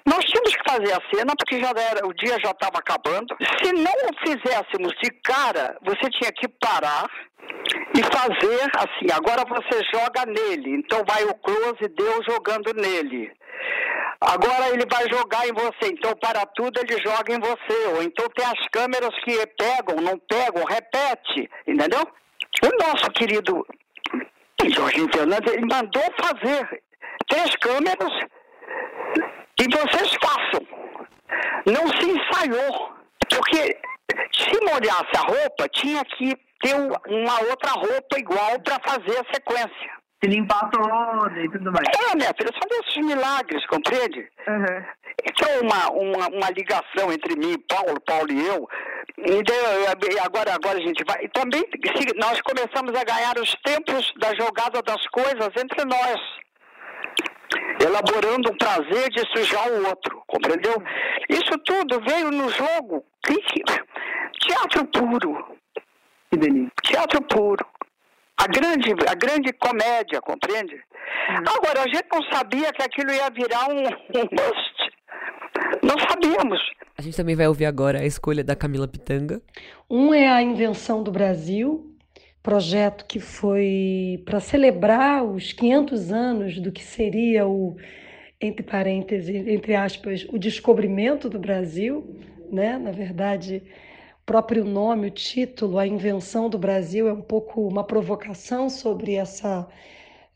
nós 0.06 0.24
tínhamos 0.24 0.56
que 0.56 0.70
fazer 0.70 0.94
a 0.94 1.02
cena 1.14 1.34
porque 1.38 1.60
já 1.60 1.70
era, 1.70 2.08
o 2.08 2.14
dia 2.14 2.38
já 2.44 2.52
estava 2.52 2.78
acabando. 2.78 3.36
Se 3.62 3.74
não 3.74 3.94
fizéssemos 4.24 4.94
de 5.02 5.10
cara, 5.24 5.78
você 5.84 6.10
tinha 6.12 6.32
que 6.32 6.48
parar 6.48 7.10
e 7.94 8.04
fazer 8.04 8.70
assim. 8.78 9.12
Agora 9.12 9.44
você 9.48 9.82
joga 9.94 10.26
nele. 10.26 10.78
Então 10.78 11.04
vai 11.08 11.24
o 11.24 11.34
close 11.36 11.88
Deus 11.96 12.26
jogando 12.30 12.74
nele. 12.74 13.32
Agora 14.22 14.70
ele 14.70 14.86
vai 14.90 15.08
jogar 15.10 15.48
em 15.48 15.54
você, 15.54 15.92
então 15.92 16.16
para 16.16 16.46
tudo 16.48 16.80
ele 16.80 17.02
joga 17.04 17.34
em 17.34 17.40
você. 17.40 17.88
Ou 17.96 18.04
então 18.04 18.28
tem 18.30 18.46
as 18.46 18.68
câmeras 18.70 19.14
que 19.24 19.46
pegam, 19.58 19.98
não 20.02 20.18
pegam, 20.20 20.64
repete, 20.64 21.50
entendeu? 21.68 22.02
O 22.64 22.84
nosso 22.84 23.10
querido 23.12 23.66
Jorginho 24.74 25.10
Fernandes, 25.14 25.54
ele 25.54 25.66
mandou 25.66 26.04
fazer 26.20 26.84
três 27.28 27.56
câmeras 27.58 28.12
e 29.60 29.64
vocês 29.70 30.16
façam. 30.22 30.68
Não 31.66 31.88
se 32.00 32.10
ensaiou. 32.10 32.96
Porque 33.30 33.78
se 34.34 34.60
molhasse 34.64 35.18
a 35.18 35.22
roupa, 35.22 35.68
tinha 35.70 36.04
que 36.06 36.36
ter 36.62 36.76
uma 36.76 37.42
outra 37.50 37.72
roupa 37.72 38.20
igual 38.20 38.60
para 38.62 38.80
fazer 38.80 39.18
a 39.20 39.34
sequência. 39.34 40.05
Se 40.26 40.32
limpar 40.32 40.72
toda 40.72 41.40
e 41.40 41.48
tudo 41.52 41.72
mais. 41.72 41.86
É, 42.10 42.16
minha 42.16 42.34
filha, 42.36 42.50
são 42.52 42.68
desses 42.68 42.98
milagres, 42.98 43.64
compreende? 43.68 44.28
Uhum. 44.48 44.84
Então, 45.24 45.50
uma, 45.62 45.92
uma, 45.92 46.28
uma 46.30 46.50
ligação 46.50 47.14
entre 47.14 47.36
mim, 47.36 47.56
Paulo, 47.70 48.02
Paulo 48.02 48.32
e 48.32 48.48
eu. 48.48 48.68
E 49.20 50.20
agora, 50.20 50.56
agora 50.56 50.80
a 50.80 50.82
gente 50.82 51.04
vai. 51.08 51.26
E 51.26 51.30
também 51.30 51.62
se 51.62 52.18
nós 52.18 52.42
começamos 52.42 53.00
a 53.00 53.04
ganhar 53.04 53.38
os 53.38 53.56
tempos 53.64 54.12
da 54.18 54.34
jogada 54.34 54.82
das 54.82 55.06
coisas 55.10 55.50
entre 55.58 55.86
nós. 55.86 56.20
Elaborando 57.80 58.52
um 58.52 58.58
prazer 58.58 59.10
de 59.12 59.22
sujar 59.32 59.68
o 59.70 59.88
outro, 59.88 60.24
compreendeu? 60.26 60.82
Isso 61.30 61.56
tudo 61.66 62.02
veio 62.02 62.32
no 62.32 62.50
jogo. 62.50 63.06
Teatro 64.40 64.86
puro. 64.88 65.56
Que 66.32 66.38
delícia. 66.38 66.72
Teatro 66.84 67.22
puro. 67.22 67.75
A 68.38 68.48
grande, 68.48 68.92
a 69.08 69.16
grande 69.16 69.54
comédia, 69.54 70.22
compreende? 70.22 70.76
Agora, 71.48 71.84
a 71.84 71.88
gente 71.88 72.06
não 72.12 72.22
sabia 72.32 72.72
que 72.74 72.84
aquilo 72.84 73.12
ia 73.12 73.30
virar 73.30 73.70
um, 73.70 73.80
um 73.80 74.28
must. 74.32 74.76
Não 75.82 75.98
sabíamos. 76.10 76.60
A 76.98 77.02
gente 77.02 77.16
também 77.16 77.36
vai 77.36 77.48
ouvir 77.48 77.66
agora 77.66 78.00
a 78.00 78.06
escolha 78.06 78.44
da 78.44 78.56
Camila 78.56 78.88
Pitanga. 78.88 79.42
Um 79.90 80.14
é 80.14 80.28
a 80.28 80.42
Invenção 80.42 81.02
do 81.02 81.12
Brasil, 81.12 81.96
projeto 82.44 83.06
que 83.06 83.20
foi 83.20 84.22
para 84.26 84.40
celebrar 84.40 85.24
os 85.24 85.52
500 85.52 86.12
anos 86.12 86.60
do 86.60 86.72
que 86.72 86.84
seria 86.84 87.48
o, 87.48 87.76
entre 88.40 88.64
parênteses, 88.64 89.48
entre 89.48 89.76
aspas, 89.76 90.26
o 90.30 90.38
descobrimento 90.38 91.30
do 91.30 91.40
Brasil, 91.40 92.20
né? 92.52 92.78
Na 92.78 92.92
verdade, 92.92 93.64
próprio 94.26 94.66
nome, 94.66 95.08
o 95.08 95.12
título, 95.12 95.78
a 95.78 95.88
invenção 95.88 96.50
do 96.50 96.58
Brasil 96.58 97.08
é 97.08 97.14
um 97.14 97.22
pouco 97.22 97.68
uma 97.68 97.84
provocação 97.84 98.70
sobre 98.70 99.14
essa 99.16 99.68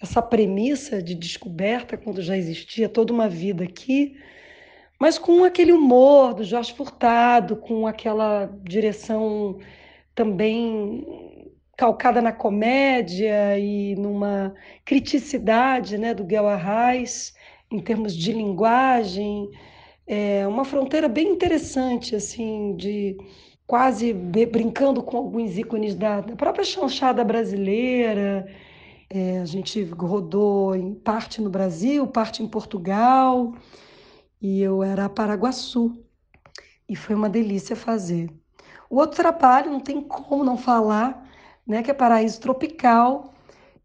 essa 0.01 0.21
premissa 0.21 1.03
de 1.03 1.13
descoberta 1.13 1.97
quando 1.97 2.21
já 2.21 2.37
existia 2.37 2.87
toda 2.87 3.11
uma 3.11 3.27
vida 3.27 3.65
aqui, 3.65 4.15
mas 4.99 5.17
com 5.17 5.43
aquele 5.43 5.73
humor 5.73 6.33
do 6.33 6.43
Jorge 6.43 6.73
Furtado, 6.73 7.57
com 7.57 7.85
aquela 7.85 8.45
direção 8.63 9.59
também 10.15 11.05
calcada 11.77 12.21
na 12.21 12.31
comédia 12.31 13.59
e 13.59 13.95
numa 13.95 14.53
criticidade 14.85 15.97
né, 15.97 16.13
do 16.13 16.23
Guel 16.23 16.47
Arraes 16.47 17.33
em 17.71 17.79
termos 17.79 18.15
de 18.15 18.31
linguagem, 18.33 19.49
é 20.07 20.47
uma 20.47 20.65
fronteira 20.65 21.07
bem 21.07 21.29
interessante, 21.29 22.15
assim, 22.15 22.75
de 22.75 23.17
quase 23.69 24.11
brincando 24.11 25.03
com 25.03 25.15
alguns 25.15 25.55
ícones 25.55 25.93
da, 25.93 26.21
da 26.21 26.35
própria 26.35 26.63
chanchada 26.63 27.23
brasileira. 27.23 28.51
É, 29.07 29.37
a 29.41 29.45
gente 29.45 29.83
rodou 29.83 30.75
em 30.75 30.95
parte 30.95 31.39
no 31.39 31.51
Brasil, 31.51 32.07
parte 32.07 32.41
em 32.41 32.47
Portugal, 32.47 33.53
e 34.41 34.59
eu 34.59 34.81
era 34.81 35.05
a 35.05 35.09
Paraguaçu, 35.09 36.03
e 36.87 36.95
foi 36.95 37.13
uma 37.15 37.29
delícia 37.29 37.75
fazer. 37.75 38.31
O 38.89 38.95
outro 38.95 39.17
trabalho, 39.17 39.69
não 39.69 39.79
tem 39.79 40.01
como 40.01 40.43
não 40.43 40.57
falar, 40.57 41.29
né, 41.65 41.83
que 41.83 41.91
é 41.91 41.93
Paraíso 41.93 42.41
Tropical, 42.41 43.35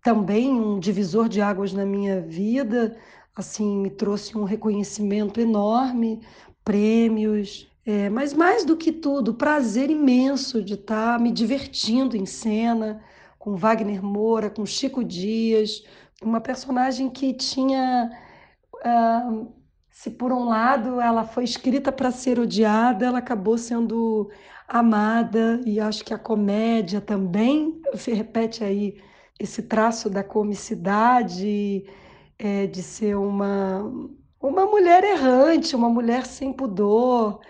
também 0.02 0.50
um 0.50 0.80
divisor 0.80 1.28
de 1.28 1.42
águas 1.42 1.74
na 1.74 1.84
minha 1.84 2.22
vida, 2.22 2.96
assim, 3.36 3.76
me 3.82 3.90
trouxe 3.90 4.34
um 4.38 4.44
reconhecimento 4.44 5.42
enorme, 5.42 6.22
prêmios, 6.64 7.68
é, 7.86 8.08
mas 8.08 8.32
mais 8.32 8.64
do 8.64 8.76
que 8.76 8.90
tudo, 8.90 9.34
prazer 9.34 9.90
imenso 9.90 10.62
de 10.62 10.74
estar 10.74 11.20
me 11.20 11.30
divertindo 11.30 12.16
em 12.16 12.26
cena, 12.26 13.02
com 13.38 13.56
Wagner 13.56 14.02
Moura, 14.02 14.48
com 14.48 14.64
Chico 14.64 15.04
Dias, 15.04 15.84
uma 16.22 16.40
personagem 16.40 17.10
que 17.10 17.34
tinha. 17.34 18.10
Uh, 18.76 19.52
se 19.90 20.10
por 20.10 20.32
um 20.32 20.44
lado 20.44 21.00
ela 21.00 21.24
foi 21.24 21.44
escrita 21.44 21.92
para 21.92 22.10
ser 22.10 22.38
odiada, 22.38 23.06
ela 23.06 23.18
acabou 23.18 23.56
sendo 23.56 24.30
amada, 24.66 25.60
e 25.66 25.78
acho 25.78 26.04
que 26.04 26.12
a 26.14 26.18
comédia 26.18 27.00
também 27.00 27.80
repete 28.06 28.64
aí 28.64 29.00
esse 29.38 29.62
traço 29.62 30.08
da 30.10 30.24
comicidade, 30.24 31.84
é, 32.38 32.66
de 32.66 32.82
ser 32.82 33.16
uma, 33.16 33.82
uma 34.40 34.66
mulher 34.66 35.04
errante, 35.04 35.76
uma 35.76 35.88
mulher 35.88 36.26
sem 36.26 36.52
pudor. 36.52 37.40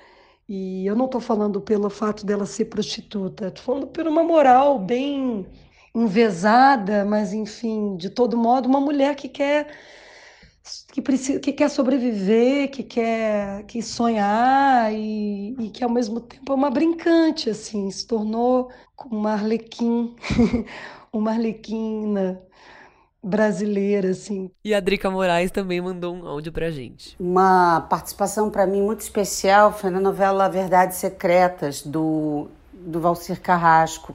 E 0.49 0.87
eu 0.87 0.95
não 0.97 1.07
estou 1.07 1.21
falando 1.21 1.61
pelo 1.61 1.89
fato 1.91 2.27
dela 2.27 2.47
ser 2.47 2.67
prostituta, 2.67 3.49
estou 3.49 3.65
falando 3.65 3.87
por 3.89 4.07
uma 4.07 4.23
moral 4.23 4.79
bem 4.79 5.47
envesada, 5.95 7.05
mas 7.05 7.33
enfim, 7.33 7.97
de 7.97 8.11
todo 8.11 8.37
modo, 8.37 8.69
uma 8.69 8.81
mulher 8.81 9.15
que 9.17 9.29
quer 9.29 9.69
que 10.93 11.03
precisa, 11.03 11.39
que 11.41 11.53
quer 11.53 11.69
sobreviver, 11.69 12.71
que 12.71 12.83
quer 12.83 13.65
que 13.67 13.83
sonhar 13.83 14.93
e, 14.93 15.55
e 15.59 15.71
que 15.71 15.85
ao 15.85 15.91
mesmo 15.91 16.21
tempo 16.21 16.53
é 16.53 16.55
uma 16.55 16.71
brincante 16.71 17.51
assim, 17.51 17.91
se 17.91 18.07
tornou 18.07 18.71
uma 19.11 19.33
arlequim, 19.33 20.15
uma 21.13 21.33
arlequina 21.33 22.43
brasileira 23.25 24.11
assim. 24.11 24.51
E 24.65 24.75
a 24.75 24.81
Drica 24.81 25.11
Moraes 25.11 25.51
também 25.51 25.81
mandou 25.81 26.15
um 26.15 26.27
áudio 26.27 26.53
pra 26.53 26.71
gente. 26.71 27.17
Uma 27.19 27.81
participação 27.83 28.51
para 28.51 28.67
mim 28.67 28.83
muito 28.83 29.01
especial 29.01 29.73
foi 29.73 29.91
na 29.91 30.01
novela 30.01 30.49
Verdades 30.49 30.99
Secretas 30.99 31.83
do 31.83 32.49
do 32.73 33.01
Valcir 33.01 33.41
Carrasco 33.41 34.15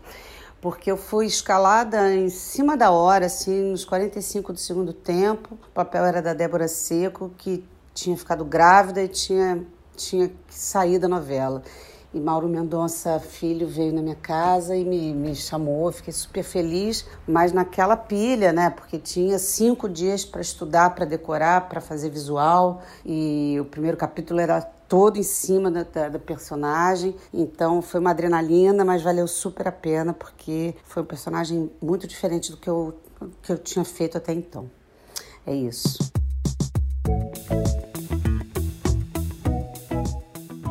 porque 0.62 0.92
eu 0.92 0.98
fui 0.98 1.26
escalada 1.26 2.14
em 2.14 2.30
cima 2.30 2.76
da 2.76 2.92
hora, 2.92 3.26
assim, 3.28 3.72
nos 3.72 3.86
45 3.86 4.54
do 4.54 4.60
segundo 4.60 4.94
tempo. 4.94 5.58
O 5.70 5.72
papel 5.74 6.06
era 6.06 6.22
da 6.22 6.34
Débora 6.34 6.68
Seco, 6.68 7.32
que 7.38 7.64
tinha 7.94 8.16
ficado 8.18 8.44
grávida 8.44 9.02
e 9.02 9.08
tinha, 9.08 9.64
tinha 9.96 10.28
que 10.28 10.36
sair 10.50 11.00
da 11.00 11.08
novela. 11.08 11.64
E 12.12 12.20
Mauro 12.20 12.50
Mendonça 12.50 13.20
Filho 13.20 13.68
veio 13.68 13.94
na 13.94 14.02
minha 14.02 14.16
casa 14.16 14.76
e 14.76 14.84
me, 14.84 15.14
me 15.14 15.36
chamou, 15.36 15.92
fiquei 15.92 16.12
super 16.12 16.44
feliz, 16.44 17.06
mas 17.28 17.54
naquela 17.54 17.96
pilha, 17.96 18.52
né? 18.52 18.72
Porque 18.72 18.98
tinha 18.98 19.38
cinco 19.38 19.88
dias 19.88 20.26
para 20.26 20.42
estudar, 20.42 20.96
para 20.96 21.06
decorar, 21.06 21.70
para 21.70 21.80
fazer 21.80 22.10
visual. 22.10 22.82
E 23.06 23.58
o 23.62 23.66
primeiro 23.66 23.96
capítulo 23.96 24.40
era 24.40 24.60
todo 24.60 25.18
em 25.18 25.24
cima 25.24 25.70
da, 25.70 25.84
da, 25.84 26.10
da, 26.10 26.20
personagem. 26.20 27.16
Então 27.32 27.80
foi 27.80 28.00
uma 28.00 28.10
adrenalina, 28.10 28.84
mas 28.84 29.04
valeu 29.04 29.28
super 29.28 29.68
a 29.68 29.72
pena 29.72 30.12
porque 30.12 30.76
foi 30.86 31.04
um 31.04 31.06
personagem 31.06 31.72
muito 31.80 32.08
diferente 32.08 32.50
do 32.50 32.58
que 32.58 32.68
eu, 32.68 32.98
que 33.44 33.52
eu 33.52 33.58
tinha 33.60 33.86
feito 33.86 34.18
até 34.18 34.34
então. 34.34 34.68
É 35.46 35.54
isso. 35.54 36.12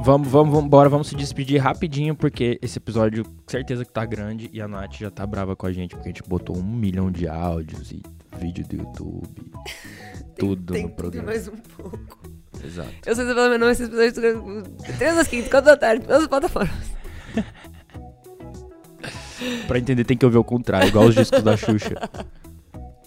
Vamos, 0.09 0.29
vamos, 0.29 0.55
vamos 0.55 0.65
embora, 0.65 0.89
vamos 0.89 1.09
se 1.09 1.15
despedir 1.15 1.61
rapidinho, 1.61 2.17
porque 2.17 2.59
esse 2.63 2.79
episódio, 2.79 3.27
certeza 3.47 3.85
que 3.85 3.93
tá 3.93 4.07
grande, 4.07 4.49
e 4.55 4.59
a 4.59 4.67
Nath 4.67 4.95
já 4.95 5.11
tá 5.11 5.27
brava 5.27 5.55
com 5.55 5.67
a 5.67 5.71
gente, 5.71 5.95
porque 5.95 6.09
a 6.09 6.13
gente 6.13 6.27
botou 6.27 6.57
um 6.57 6.63
milhão 6.63 7.11
de 7.11 7.29
áudios 7.29 7.93
e 7.93 8.03
vídeo 8.39 8.67
do 8.67 8.77
YouTube, 8.77 9.53
tudo 10.39 10.73
tem, 10.73 10.85
no 10.85 10.91
programa. 10.93 11.27
mais 11.27 11.47
um 11.47 11.59
pouco. 11.59 12.19
Exato. 12.65 12.89
Eu 13.05 13.15
sei 13.15 13.27
se 13.27 13.35
pelo 13.35 13.51
menos 13.51 13.69
esse 13.69 13.85
episódio 13.85 14.63
3 14.97 15.15
das 15.15 15.29
5, 15.29 15.51
4 15.51 15.67
da 15.67 15.77
tarde, 15.77 16.07
todas 16.07 16.23
as 16.23 16.27
plataformas. 16.27 16.91
pra 19.69 19.79
entender 19.79 20.05
tem 20.05 20.17
que 20.17 20.25
ouvir 20.25 20.39
o 20.39 20.45
contrário, 20.45 20.89
igual 20.89 21.05
os 21.05 21.15
discos 21.15 21.43
da 21.43 21.55
Xuxa. 21.55 21.97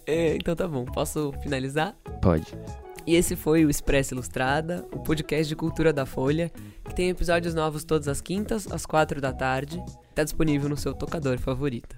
É, 0.08 0.36
então 0.36 0.56
tá 0.56 0.68
bom, 0.68 0.84
posso 0.84 1.32
finalizar? 1.44 1.96
Pode. 2.22 2.48
E 3.06 3.16
esse 3.16 3.36
foi 3.36 3.66
o 3.66 3.70
Expresso 3.70 4.14
Ilustrada, 4.14 4.86
o 4.94 5.00
podcast 5.00 5.48
de 5.48 5.56
cultura 5.56 5.92
da 5.92 6.06
Folha, 6.06 6.52
que 6.86 6.96
tem 6.96 7.10
episódios 7.10 7.56
novos 7.56 7.84
todas 7.84 8.08
as 8.08 8.22
quintas, 8.22 8.72
às 8.72 8.86
quatro 8.86 9.20
da 9.20 9.34
tarde. 9.34 9.84
Tá 10.14 10.24
disponível 10.24 10.70
no 10.70 10.78
seu 10.78 10.94
tocador 10.94 11.40
favorito. 11.40 11.96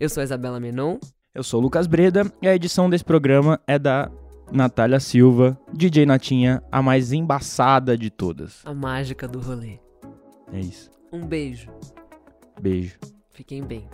Eu 0.00 0.08
sou 0.08 0.20
a 0.20 0.24
Isabela 0.24 0.58
Menon. 0.58 0.98
Eu 1.34 1.42
sou 1.42 1.60
o 1.60 1.62
Lucas 1.62 1.86
Breda 1.86 2.32
e 2.40 2.48
a 2.48 2.54
edição 2.54 2.88
desse 2.88 3.04
programa 3.04 3.60
é 3.66 3.78
da 3.78 4.10
Natália 4.50 5.00
Silva, 5.00 5.58
DJ 5.72 6.06
Natinha, 6.06 6.62
a 6.72 6.80
mais 6.80 7.12
embaçada 7.12 7.96
de 7.96 8.10
todas. 8.10 8.62
A 8.64 8.72
mágica 8.72 9.28
do 9.28 9.40
rolê. 9.40 9.78
É 10.52 10.60
isso. 10.60 10.90
Um 11.12 11.26
beijo. 11.26 11.68
Beijo. 12.60 12.96
Fiquem 13.32 13.62
bem. 13.62 13.86